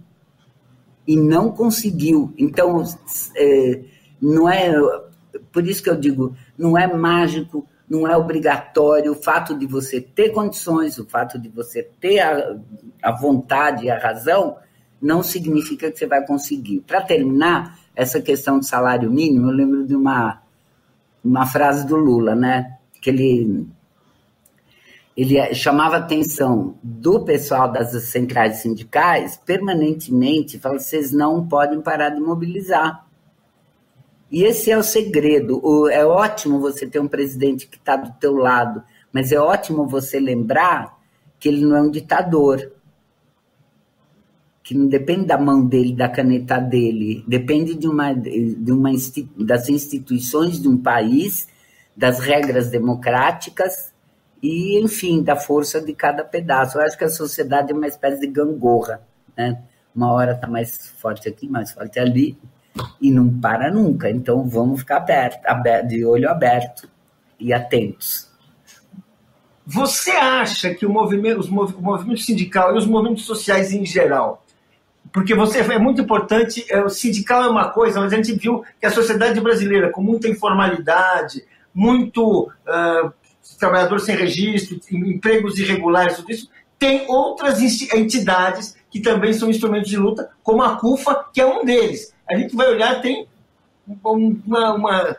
[1.06, 2.34] E não conseguiu.
[2.36, 2.84] Então,
[3.34, 3.80] é,
[4.20, 4.74] não é.
[5.50, 9.12] Por isso que eu digo, não é mágico, não é obrigatório.
[9.12, 12.58] O fato de você ter condições, o fato de você ter a,
[13.02, 14.58] a vontade e a razão,
[15.00, 16.80] não significa que você vai conseguir.
[16.80, 20.46] Para terminar, essa questão do salário mínimo, eu lembro de uma
[21.24, 22.78] uma frase do Lula, né?
[23.00, 23.66] Que ele
[25.18, 32.10] ele chamava a atenção do pessoal das centrais sindicais permanentemente, falava: vocês não podem parar
[32.10, 33.04] de mobilizar.
[34.30, 35.88] E esse é o segredo.
[35.90, 40.20] É ótimo você ter um presidente que está do teu lado, mas é ótimo você
[40.20, 40.96] lembrar
[41.40, 42.72] que ele não é um ditador,
[44.68, 48.90] que não depende da mão dele, da caneta dele, depende de uma, de uma
[49.38, 51.48] das instituições de um país,
[51.96, 53.94] das regras democráticas
[54.42, 56.76] e, enfim, da força de cada pedaço.
[56.76, 59.00] Eu acho que a sociedade é uma espécie de gangorra,
[59.34, 59.58] né?
[59.96, 62.36] Uma hora está mais forte aqui, mais forte ali,
[63.00, 64.10] e não para nunca.
[64.10, 66.86] Então vamos ficar aberto, aberto, de olho aberto
[67.40, 68.28] e atentos.
[69.64, 73.86] Você acha que o movimento, os mov, o movimento sindical e os movimentos sociais em
[73.86, 74.44] geral,
[75.12, 78.64] porque você é muito importante, é, o sindical é uma coisa, mas a gente viu
[78.80, 81.44] que a sociedade brasileira, com muita informalidade,
[81.74, 83.12] muito uh,
[83.58, 86.48] trabalhador sem registro, empregos irregulares, tudo isso,
[86.78, 91.64] tem outras entidades que também são instrumentos de luta, como a CUFA, que é um
[91.64, 92.14] deles.
[92.28, 93.26] A gente vai olhar, tem
[94.04, 95.16] uma, uma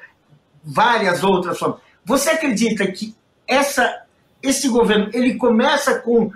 [0.63, 1.79] várias outras formas.
[2.05, 3.15] Você acredita que
[3.47, 4.03] essa,
[4.41, 6.31] esse governo ele começa com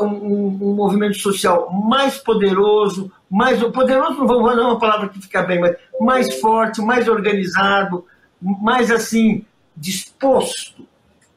[0.00, 5.20] um, um, movimento social mais poderoso, mais poderoso não vou não é uma palavra que
[5.20, 8.04] fica bem, mas mais forte, mais organizado,
[8.40, 9.44] mais assim
[9.76, 10.86] disposto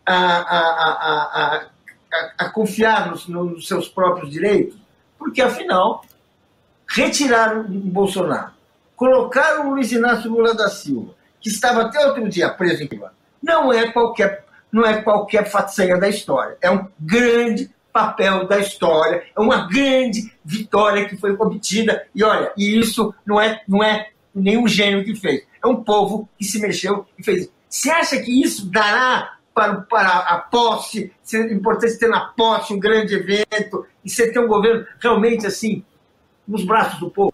[0.06, 4.78] a, a, a, a, a confiar nos, nos seus próprios direitos,
[5.18, 6.04] porque afinal
[6.88, 8.52] retiraram o Bolsonaro,
[8.96, 13.14] colocaram o Luiz Inácio Lula da Silva, que estava até outro dia preso em Cuba,
[13.42, 19.24] não é qualquer não é qualquer façanha da história, é um grande papel da história,
[19.36, 24.10] é uma grande vitória que foi obtida e olha, e isso não é não é
[24.34, 27.50] nenhum gênio que fez, é um povo que se mexeu e fez.
[27.70, 32.80] Você acha que isso dará para, para a posse, é importante ter na posse um
[32.80, 35.84] grande evento e você ter um governo realmente assim,
[36.48, 37.34] nos braços do povo,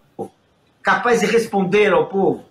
[0.82, 2.44] capaz de responder ao povo?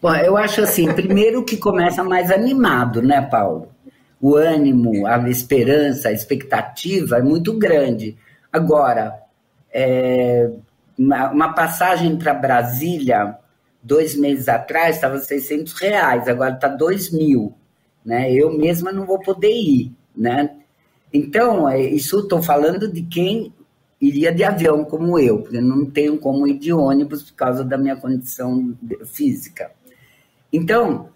[0.00, 3.75] Bom, eu acho assim, primeiro que começa mais animado, né, Paulo?
[4.20, 8.16] O ânimo, a esperança, a expectativa é muito grande.
[8.52, 9.14] Agora,
[9.72, 10.50] é,
[10.98, 13.36] uma, uma passagem para Brasília
[13.82, 17.54] dois meses atrás estava 600 reais, agora está 2 mil.
[18.04, 18.32] Né?
[18.32, 19.92] Eu mesma não vou poder ir.
[20.16, 20.56] Né?
[21.12, 23.52] Então, é, isso estou falando de quem
[24.00, 27.78] iria de avião como eu, porque não tenho como ir de ônibus por causa da
[27.78, 29.70] minha condição física.
[30.52, 31.08] Então,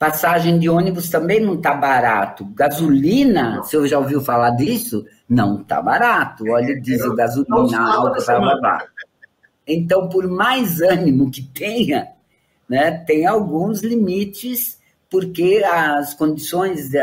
[0.00, 2.46] passagem de ônibus também não está barato.
[2.54, 5.04] Gasolina, você já ouviu falar disso?
[5.28, 6.44] Não está barato.
[6.48, 8.84] Olha o diesel, gasolina alta, blá, blá, blá.
[9.66, 12.08] Então, por mais ânimo que tenha,
[12.66, 14.80] né, tem alguns limites,
[15.10, 16.98] porque as condições de,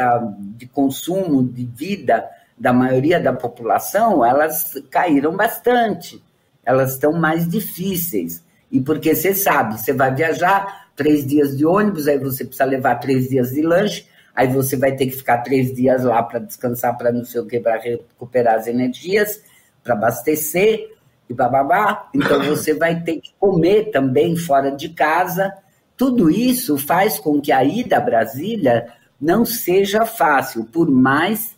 [0.57, 2.27] de consumo, de vida
[2.57, 6.23] da maioria da população, elas caíram bastante.
[6.65, 8.43] Elas estão mais difíceis.
[8.71, 12.95] E porque você sabe, você vai viajar três dias de ônibus, aí você precisa levar
[12.95, 16.97] três dias de lanche, aí você vai ter que ficar três dias lá para descansar,
[16.97, 19.41] para não sei o que, para recuperar as energias,
[19.83, 20.91] para abastecer
[21.29, 22.09] e bababá.
[22.13, 25.53] Então você vai ter que comer também fora de casa.
[25.95, 28.87] Tudo isso faz com que a ida a Brasília
[29.21, 31.55] não seja fácil, por mais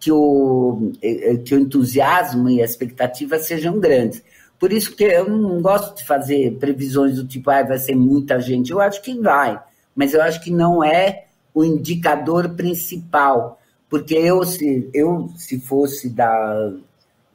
[0.00, 4.22] que o, eh, eh, que o entusiasmo e a expectativa sejam grandes.
[4.60, 8.38] Por isso que eu não gosto de fazer previsões do tipo, ah, vai ser muita
[8.38, 8.70] gente.
[8.70, 9.58] Eu acho que vai,
[9.96, 13.58] mas eu acho que não é o indicador principal.
[13.88, 16.74] Porque eu, se, eu, se fosse da,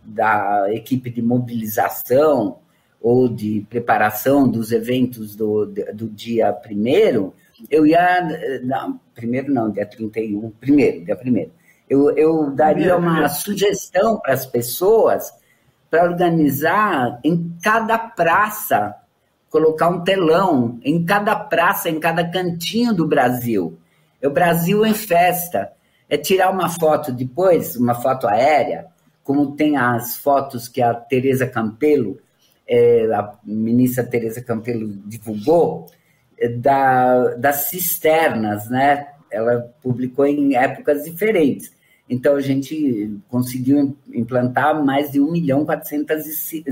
[0.03, 2.59] da equipe de mobilização
[3.01, 7.33] ou de preparação dos eventos do, do dia primeiro,
[7.71, 8.61] eu ia.
[8.63, 11.51] Não, primeiro não, dia 31, primeiro, dia primeiro.
[11.89, 15.33] Eu, eu daria uma sugestão para as pessoas
[15.95, 18.93] para organizar em cada praça,
[19.49, 23.79] colocar um telão em cada praça, em cada cantinho do Brasil.
[24.21, 25.71] O Brasil em festa.
[26.09, 28.87] É tirar uma foto depois, uma foto aérea,
[29.23, 32.19] como tem as fotos que a Tereza Campelo,
[32.67, 35.87] é, a ministra Tereza Campelo divulgou,
[36.37, 39.07] é, da, das cisternas, né?
[39.31, 41.71] Ela publicou em épocas diferentes.
[42.09, 46.23] Então, a gente conseguiu implantar mais de 1 milhão e 400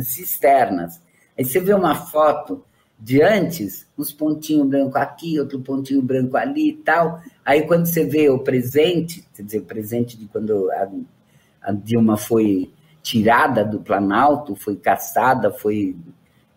[0.03, 1.01] cisternas.
[1.37, 2.63] Aí você vê uma foto
[2.99, 7.21] de antes, uns pontinhos branco aqui, outro pontinho branco ali e tal.
[7.43, 10.87] Aí, quando você vê o presente, quer dizer, o presente de quando a
[11.63, 12.69] a Dilma foi
[13.01, 15.95] tirada do Planalto, foi caçada, foi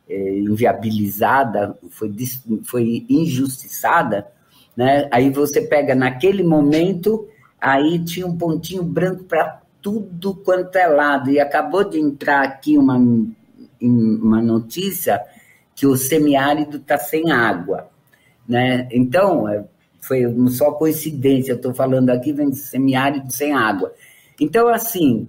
[0.08, 2.12] é, inviabilizada, foi,
[2.64, 4.26] foi injustiçada,
[4.76, 5.08] né?
[5.10, 7.28] Aí você pega naquele momento,
[7.60, 11.30] aí tinha um pontinho branco para tudo quanto é lado.
[11.30, 12.96] E acabou de entrar aqui uma,
[13.80, 15.20] uma notícia
[15.74, 17.88] que o semiárido está sem água.
[18.48, 18.88] Né?
[18.90, 19.64] Então, é,
[20.00, 23.92] foi só coincidência, eu estou falando aqui, vem de semiárido sem água.
[24.40, 25.28] Então, assim,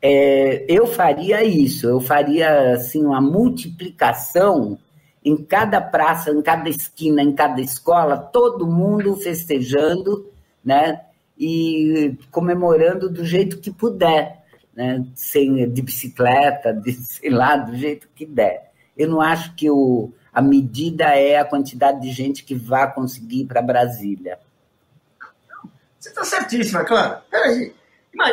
[0.00, 4.78] é, eu faria isso, eu faria assim uma multiplicação
[5.24, 10.30] em cada praça, em cada esquina, em cada escola, todo mundo festejando,
[10.64, 11.00] né?
[11.38, 15.04] E comemorando do jeito que puder, né?
[15.14, 18.72] Sem, de bicicleta, de, sei lá, do jeito que der.
[18.96, 23.42] Eu não acho que o, a medida é a quantidade de gente que vai conseguir
[23.42, 24.38] ir para Brasília.
[25.98, 27.20] Você está certíssima, claro.
[27.30, 27.74] Peraí.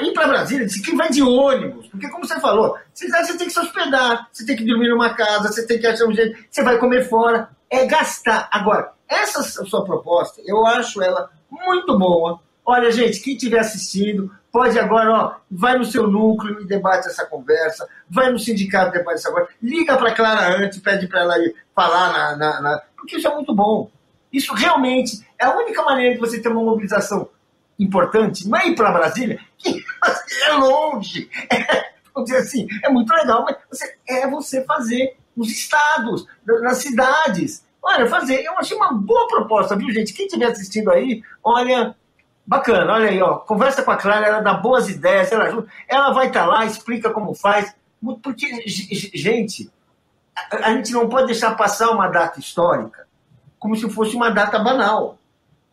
[0.01, 3.53] Ir para Brasília, quem vai de ônibus, porque como você falou, você, você tem que
[3.53, 6.63] se hospedar, você tem que dormir numa casa, você tem que achar um jeito, você
[6.63, 8.49] vai comer fora, é gastar.
[8.51, 12.41] Agora, essa sua proposta, eu acho ela muito boa.
[12.65, 17.25] Olha, gente, quem estiver assistindo, pode agora, ó, vai no seu núcleo e debate essa
[17.25, 21.37] conversa, vai no sindicato e debate essa conversa, liga para Clara antes, pede para ela
[21.37, 23.91] ir falar na, na, na, Porque isso é muito bom.
[24.33, 27.29] Isso realmente é a única maneira de você ter uma mobilização
[27.77, 29.83] importante, não é ir para Brasília, que
[30.47, 31.29] é longe.
[31.51, 36.77] É, vamos dizer assim, é muito legal, mas você, é você fazer nos estados, nas
[36.77, 37.63] cidades.
[37.81, 40.13] Olha, fazer, eu achei uma boa proposta, viu, gente?
[40.13, 41.95] Quem estiver assistindo aí, olha,
[42.45, 46.11] bacana, olha aí, ó, conversa com a Clara, ela dá boas ideias, ela ajuda, ela
[46.11, 47.73] vai estar tá lá, explica como faz,
[48.21, 49.71] porque, gente,
[50.51, 53.07] a, gente não pode deixar passar uma data histórica
[53.57, 55.17] como se fosse uma data banal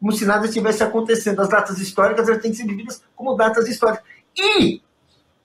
[0.03, 1.41] como se nada estivesse acontecendo.
[1.41, 4.05] As datas históricas elas têm que ser vividas como datas históricas.
[4.37, 4.83] E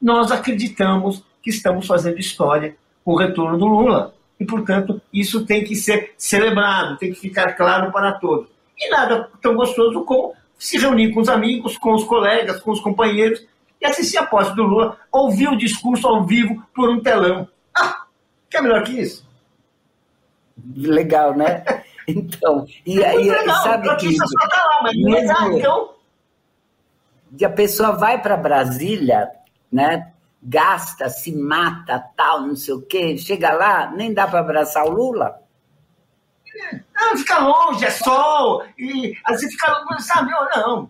[0.01, 2.75] nós acreditamos que estamos fazendo história
[3.05, 4.15] com o retorno do Lula.
[4.39, 8.47] E, portanto, isso tem que ser celebrado, tem que ficar claro para todos.
[8.75, 12.80] E nada tão gostoso como se reunir com os amigos, com os colegas, com os
[12.80, 13.45] companheiros
[13.80, 17.47] e assistir a posse do Lula, ouvir o discurso ao vivo por um telão.
[17.76, 18.05] Ah,
[18.49, 19.28] que é melhor que isso?
[20.76, 21.64] Legal, né?
[22.10, 24.16] Então, e aí, não, sabe que.
[24.16, 25.93] Só tá lá, mas mesmo, ah, então...
[27.38, 29.30] E a pessoa vai para Brasília,
[29.70, 30.14] né?
[30.41, 33.18] Gasta, se mata, tal, não sei o quê.
[33.18, 35.38] Chega lá, nem dá para abraçar o Lula.
[36.95, 38.64] Não, fica longe, é sol.
[38.78, 40.89] E você fica, sabe, não.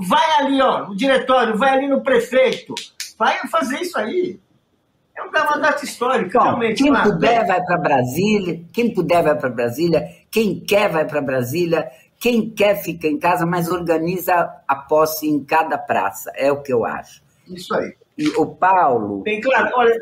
[0.00, 2.74] Vai ali, ó, no diretório, vai ali no prefeito.
[3.18, 4.40] Vai fazer isso aí.
[5.16, 6.82] É uma data histórica, Bom, realmente.
[6.82, 11.88] Quem puder vai para Brasília, quem puder vai para Brasília, quem quer vai para Brasília,
[12.18, 16.32] quem quer fica em casa, mas organiza a posse em cada praça.
[16.34, 17.22] É o que eu acho.
[17.46, 17.94] Isso aí.
[18.18, 19.22] E o Paulo.
[19.22, 19.96] Bem claro, olha,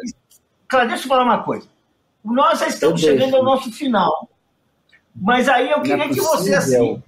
[0.67, 1.69] claro, deixa eu falar uma coisa.
[2.25, 4.29] Nós já estamos chegando ao nosso final.
[5.15, 7.03] Mas aí eu é queria é que você, assim,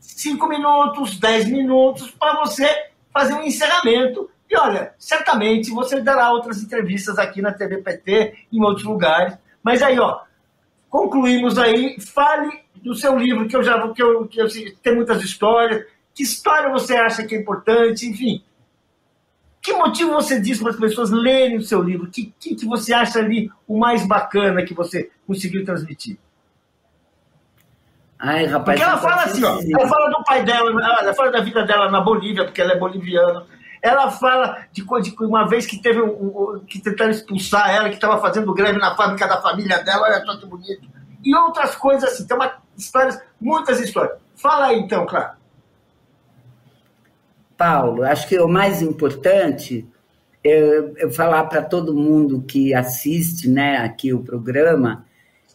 [0.00, 2.66] cinco minutos, dez minutos, para você
[3.12, 8.62] fazer um encerramento e olha, certamente você dará outras entrevistas aqui na TV PT, em
[8.62, 9.34] outros lugares.
[9.62, 10.20] Mas aí, ó,
[10.90, 11.98] concluímos aí.
[11.98, 14.46] Fale do seu livro, que eu já que eu, que eu
[14.82, 15.86] tem muitas histórias.
[16.14, 18.06] Que história você acha que é importante?
[18.06, 18.44] Enfim,
[19.62, 22.10] que motivo você diz para as pessoas lerem o seu livro?
[22.10, 26.18] Que, que, que você acha ali o mais bacana que você conseguiu transmitir?
[28.24, 28.78] Ai, rapaz.
[28.78, 30.70] Porque ela fala assim, ó, ela fala do pai dela,
[31.00, 33.44] ela fala da vida dela na Bolívia, porque ela é boliviana.
[33.82, 37.96] Ela fala de, de uma vez que teve um, um, que tentaram expulsar ela, que
[37.96, 40.88] estava fazendo greve na fábrica da família dela, olha só que bonito.
[41.24, 44.16] E outras coisas assim, tem uma, histórias, muitas histórias.
[44.36, 45.32] Fala aí então, claro.
[47.58, 49.84] Paulo, acho que o mais importante
[50.44, 55.04] é eu falar para todo mundo que assiste né, aqui o programa,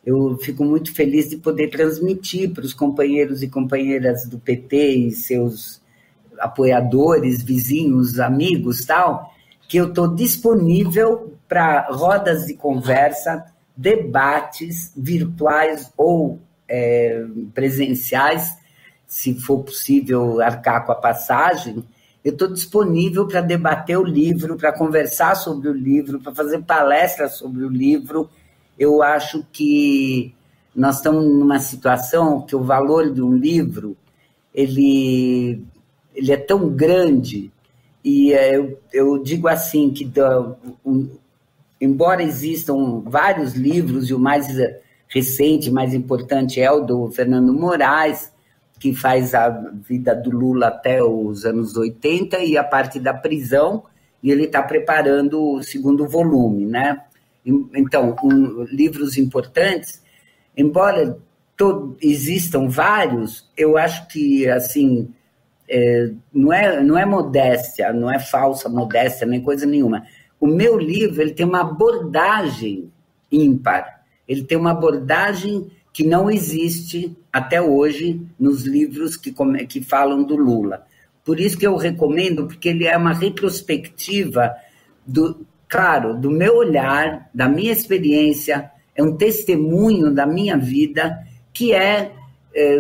[0.08, 5.12] eu fico muito feliz de poder transmitir para os companheiros e companheiras do PT e
[5.12, 5.82] seus
[6.40, 9.34] apoiadores, vizinhos, amigos, tal,
[9.68, 16.40] que eu estou disponível para rodas de conversa, debates virtuais ou
[16.70, 18.56] é, presenciais,
[19.06, 21.84] se for possível arcar com a passagem.
[22.24, 27.34] Eu estou disponível para debater o livro, para conversar sobre o livro, para fazer palestras
[27.34, 28.30] sobre o livro.
[28.78, 30.34] Eu acho que
[30.76, 33.98] nós estamos numa situação que o valor de um livro
[34.54, 35.64] ele
[36.16, 37.52] ele é tão grande
[38.04, 40.10] e é, eu, eu digo assim que
[40.86, 41.10] um,
[41.80, 44.48] embora existam vários livros e o mais
[45.08, 48.32] recente, mais importante é o do Fernando Moraes,
[48.80, 53.84] que faz a vida do Lula até os anos 80 e a parte da prisão,
[54.22, 57.02] e ele está preparando o segundo volume, né?
[57.74, 60.02] Então, um, livros importantes,
[60.56, 61.18] embora
[61.56, 65.10] todo, existam vários, eu acho que, assim,
[65.70, 70.06] é, não, é, não é modéstia, não é falsa modéstia, nem coisa nenhuma.
[70.40, 72.92] O meu livro ele tem uma abordagem
[73.32, 79.34] ímpar, ele tem uma abordagem que não existe até hoje nos livros que,
[79.68, 80.86] que falam do Lula.
[81.26, 84.56] Por isso que eu recomendo, porque ele é uma retrospectiva
[85.06, 91.18] do, claro, do meu olhar, da minha experiência, é um testemunho da minha vida,
[91.54, 92.12] que é,
[92.54, 92.80] é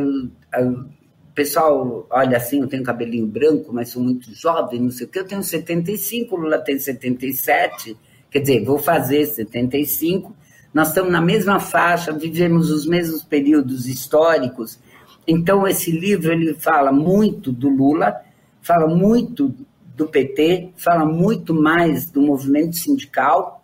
[1.38, 5.20] pessoal olha assim, eu tenho cabelinho branco, mas sou muito jovem, não sei o que,
[5.20, 7.96] eu tenho 75, o Lula tem 77,
[8.32, 10.36] quer dizer, vou fazer 75,
[10.74, 14.80] nós estamos na mesma faixa, vivemos os mesmos períodos históricos,
[15.28, 18.20] então esse livro ele fala muito do Lula,
[18.60, 19.54] fala muito
[19.98, 23.64] do PT, fala muito mais do movimento sindical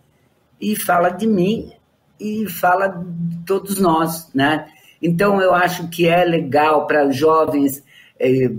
[0.59, 1.71] e fala de mim
[2.19, 4.67] e fala de todos nós, né?
[4.99, 7.83] Então, eu acho que é legal para jovens,
[8.19, 8.49] é,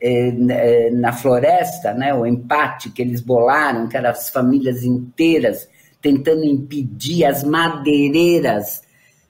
[0.00, 2.14] é, é, na floresta, né?
[2.14, 5.68] o empate que eles bolaram, que eram as famílias inteiras
[6.00, 8.83] tentando impedir as madeireiras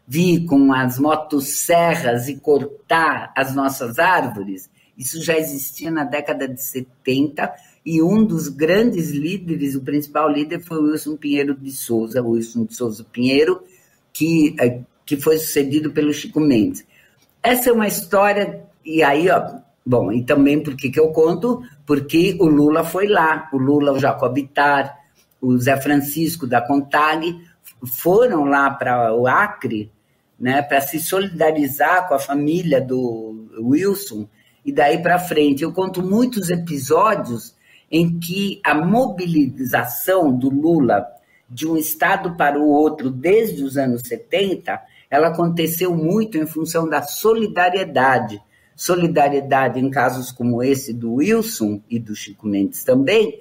[0.07, 4.71] vir com as motosserras e cortar as nossas árvores.
[4.97, 7.53] Isso já existia na década de 70
[7.85, 12.65] e um dos grandes líderes, o principal líder, foi o Wilson Pinheiro de Souza, Wilson
[12.65, 13.63] de Souza Pinheiro,
[14.13, 16.87] que, eh, que foi sucedido pelo Chico Mendes.
[17.43, 21.63] Essa é uma história, e aí, ó, bom, e também por que eu conto?
[21.85, 24.97] Porque o Lula foi lá, o Lula, o Jacob Ittar,
[25.39, 27.39] o Zé Francisco da Contag
[27.85, 29.93] foram lá para o Acre,
[30.45, 34.29] né, para se solidarizar com a família do Wilson,
[34.63, 35.63] e daí para frente.
[35.63, 37.55] Eu conto muitos episódios
[37.91, 41.07] em que a mobilização do Lula
[41.49, 46.87] de um estado para o outro desde os anos 70, ela aconteceu muito em função
[46.87, 48.39] da solidariedade.
[48.77, 53.41] Solidariedade em casos como esse do Wilson e do Chico Mendes também,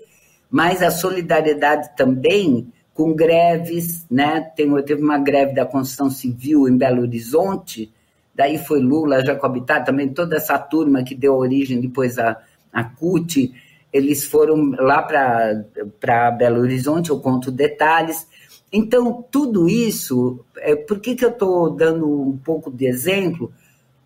[0.49, 4.41] mas a solidariedade também com greves, né?
[4.55, 7.91] Tem, teve uma greve da construção civil em Belo Horizonte,
[8.35, 12.37] daí foi Lula, Jacobitá, também toda essa turma que deu origem depois à,
[12.71, 13.53] à CUT,
[13.91, 18.27] eles foram lá para Belo Horizonte, eu conto detalhes.
[18.71, 23.53] Então, tudo isso, é, por que, que eu estou dando um pouco de exemplo?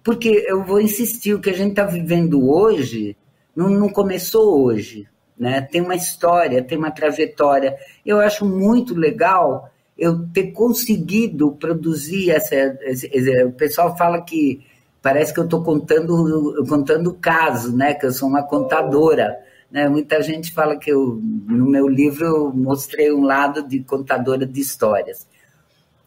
[0.03, 3.15] Porque eu vou insistir, o que a gente está vivendo hoje
[3.55, 5.07] não, não começou hoje,
[5.39, 5.61] né?
[5.61, 7.75] tem uma história, tem uma trajetória.
[8.05, 12.55] Eu acho muito legal eu ter conseguido produzir essa.
[12.81, 14.65] Esse, o pessoal fala que
[15.01, 17.93] parece que eu estou contando contando caso, né?
[17.93, 19.38] Que eu sou uma contadora.
[19.71, 19.88] Né?
[19.88, 24.61] Muita gente fala que eu, no meu livro eu mostrei um lado de contadora de
[24.61, 25.27] histórias.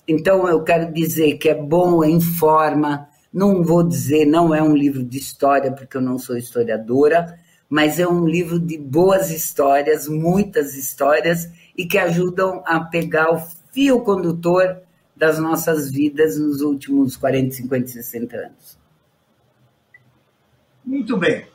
[0.08, 3.08] Então eu quero dizer que é bom, informa.
[3.32, 7.38] Não vou dizer, não é um livro de história, porque eu não sou historiadora,
[7.70, 13.38] mas é um livro de boas histórias, muitas histórias, e que ajudam a pegar o
[13.72, 14.78] fio condutor
[15.14, 18.78] das nossas vidas nos últimos 40, 50, 60 anos.
[20.84, 21.46] Muito bem.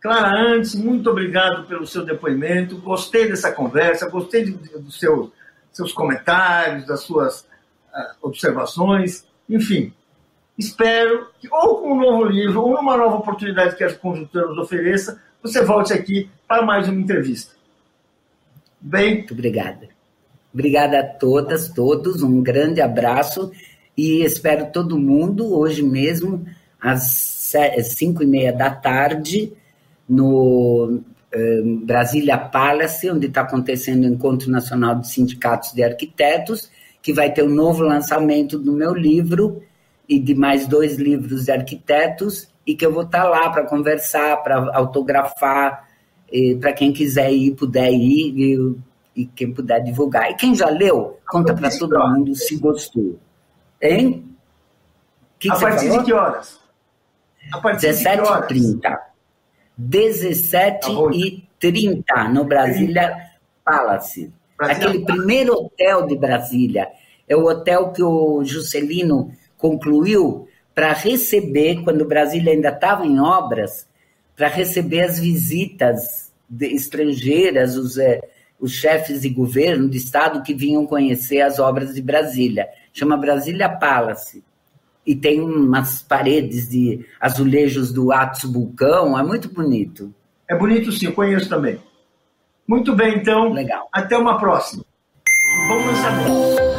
[0.00, 2.78] Clara Antes, muito obrigado pelo seu depoimento.
[2.78, 5.32] Gostei dessa conversa, gostei dos seu,
[5.72, 9.26] seus comentários, das suas uh, observações.
[9.48, 9.92] Enfim,
[10.56, 14.58] espero que, ou com um novo livro, ou numa nova oportunidade que a conjuntura nos
[14.58, 17.54] ofereça, você volte aqui para mais uma entrevista.
[18.80, 19.16] Bem?
[19.16, 19.88] Muito obrigada.
[20.52, 22.22] Obrigada a todas, todos.
[22.22, 23.52] Um grande abraço
[23.96, 26.44] e espero todo mundo hoje mesmo
[26.80, 29.52] às cinco e meia da tarde
[30.08, 31.00] no
[31.32, 36.70] eh, Brasília Palace, onde está acontecendo o Encontro Nacional de Sindicatos de Arquitetos,
[37.00, 39.62] que vai ter um novo lançamento do meu livro
[40.08, 43.66] e de mais dois livros de arquitetos, e que eu vou estar tá lá para
[43.66, 45.88] conversar, para autografar,
[46.60, 48.76] para quem quiser ir, puder ir, e,
[49.22, 50.30] e, quem puder divulgar.
[50.30, 53.18] E quem já leu, conta para todo mundo se gostou.
[53.80, 54.30] Hein?
[55.38, 55.98] Que a partir falou?
[56.00, 56.60] de que horas?
[57.52, 59.00] A partir 17 de que horas?
[59.76, 63.16] 17 tá e 30 no Brasília
[63.64, 64.32] Palace.
[64.56, 66.88] Brasília Aquele primeiro hotel de Brasília.
[67.26, 70.48] É o hotel que o Juscelino concluiu
[70.80, 73.86] para receber, quando Brasília ainda estava em obras,
[74.34, 78.18] para receber as visitas estrangeiras, os, é,
[78.58, 82.66] os chefes de governo de Estado que vinham conhecer as obras de Brasília.
[82.94, 84.42] Chama Brasília Palace.
[85.06, 90.14] E tem umas paredes de azulejos do Atos Vulcão, é muito bonito.
[90.48, 91.78] É bonito sim, conheço também.
[92.66, 93.52] Muito bem, então.
[93.52, 93.86] Legal.
[93.92, 94.82] Até uma próxima.
[95.68, 96.69] Vamos lançar.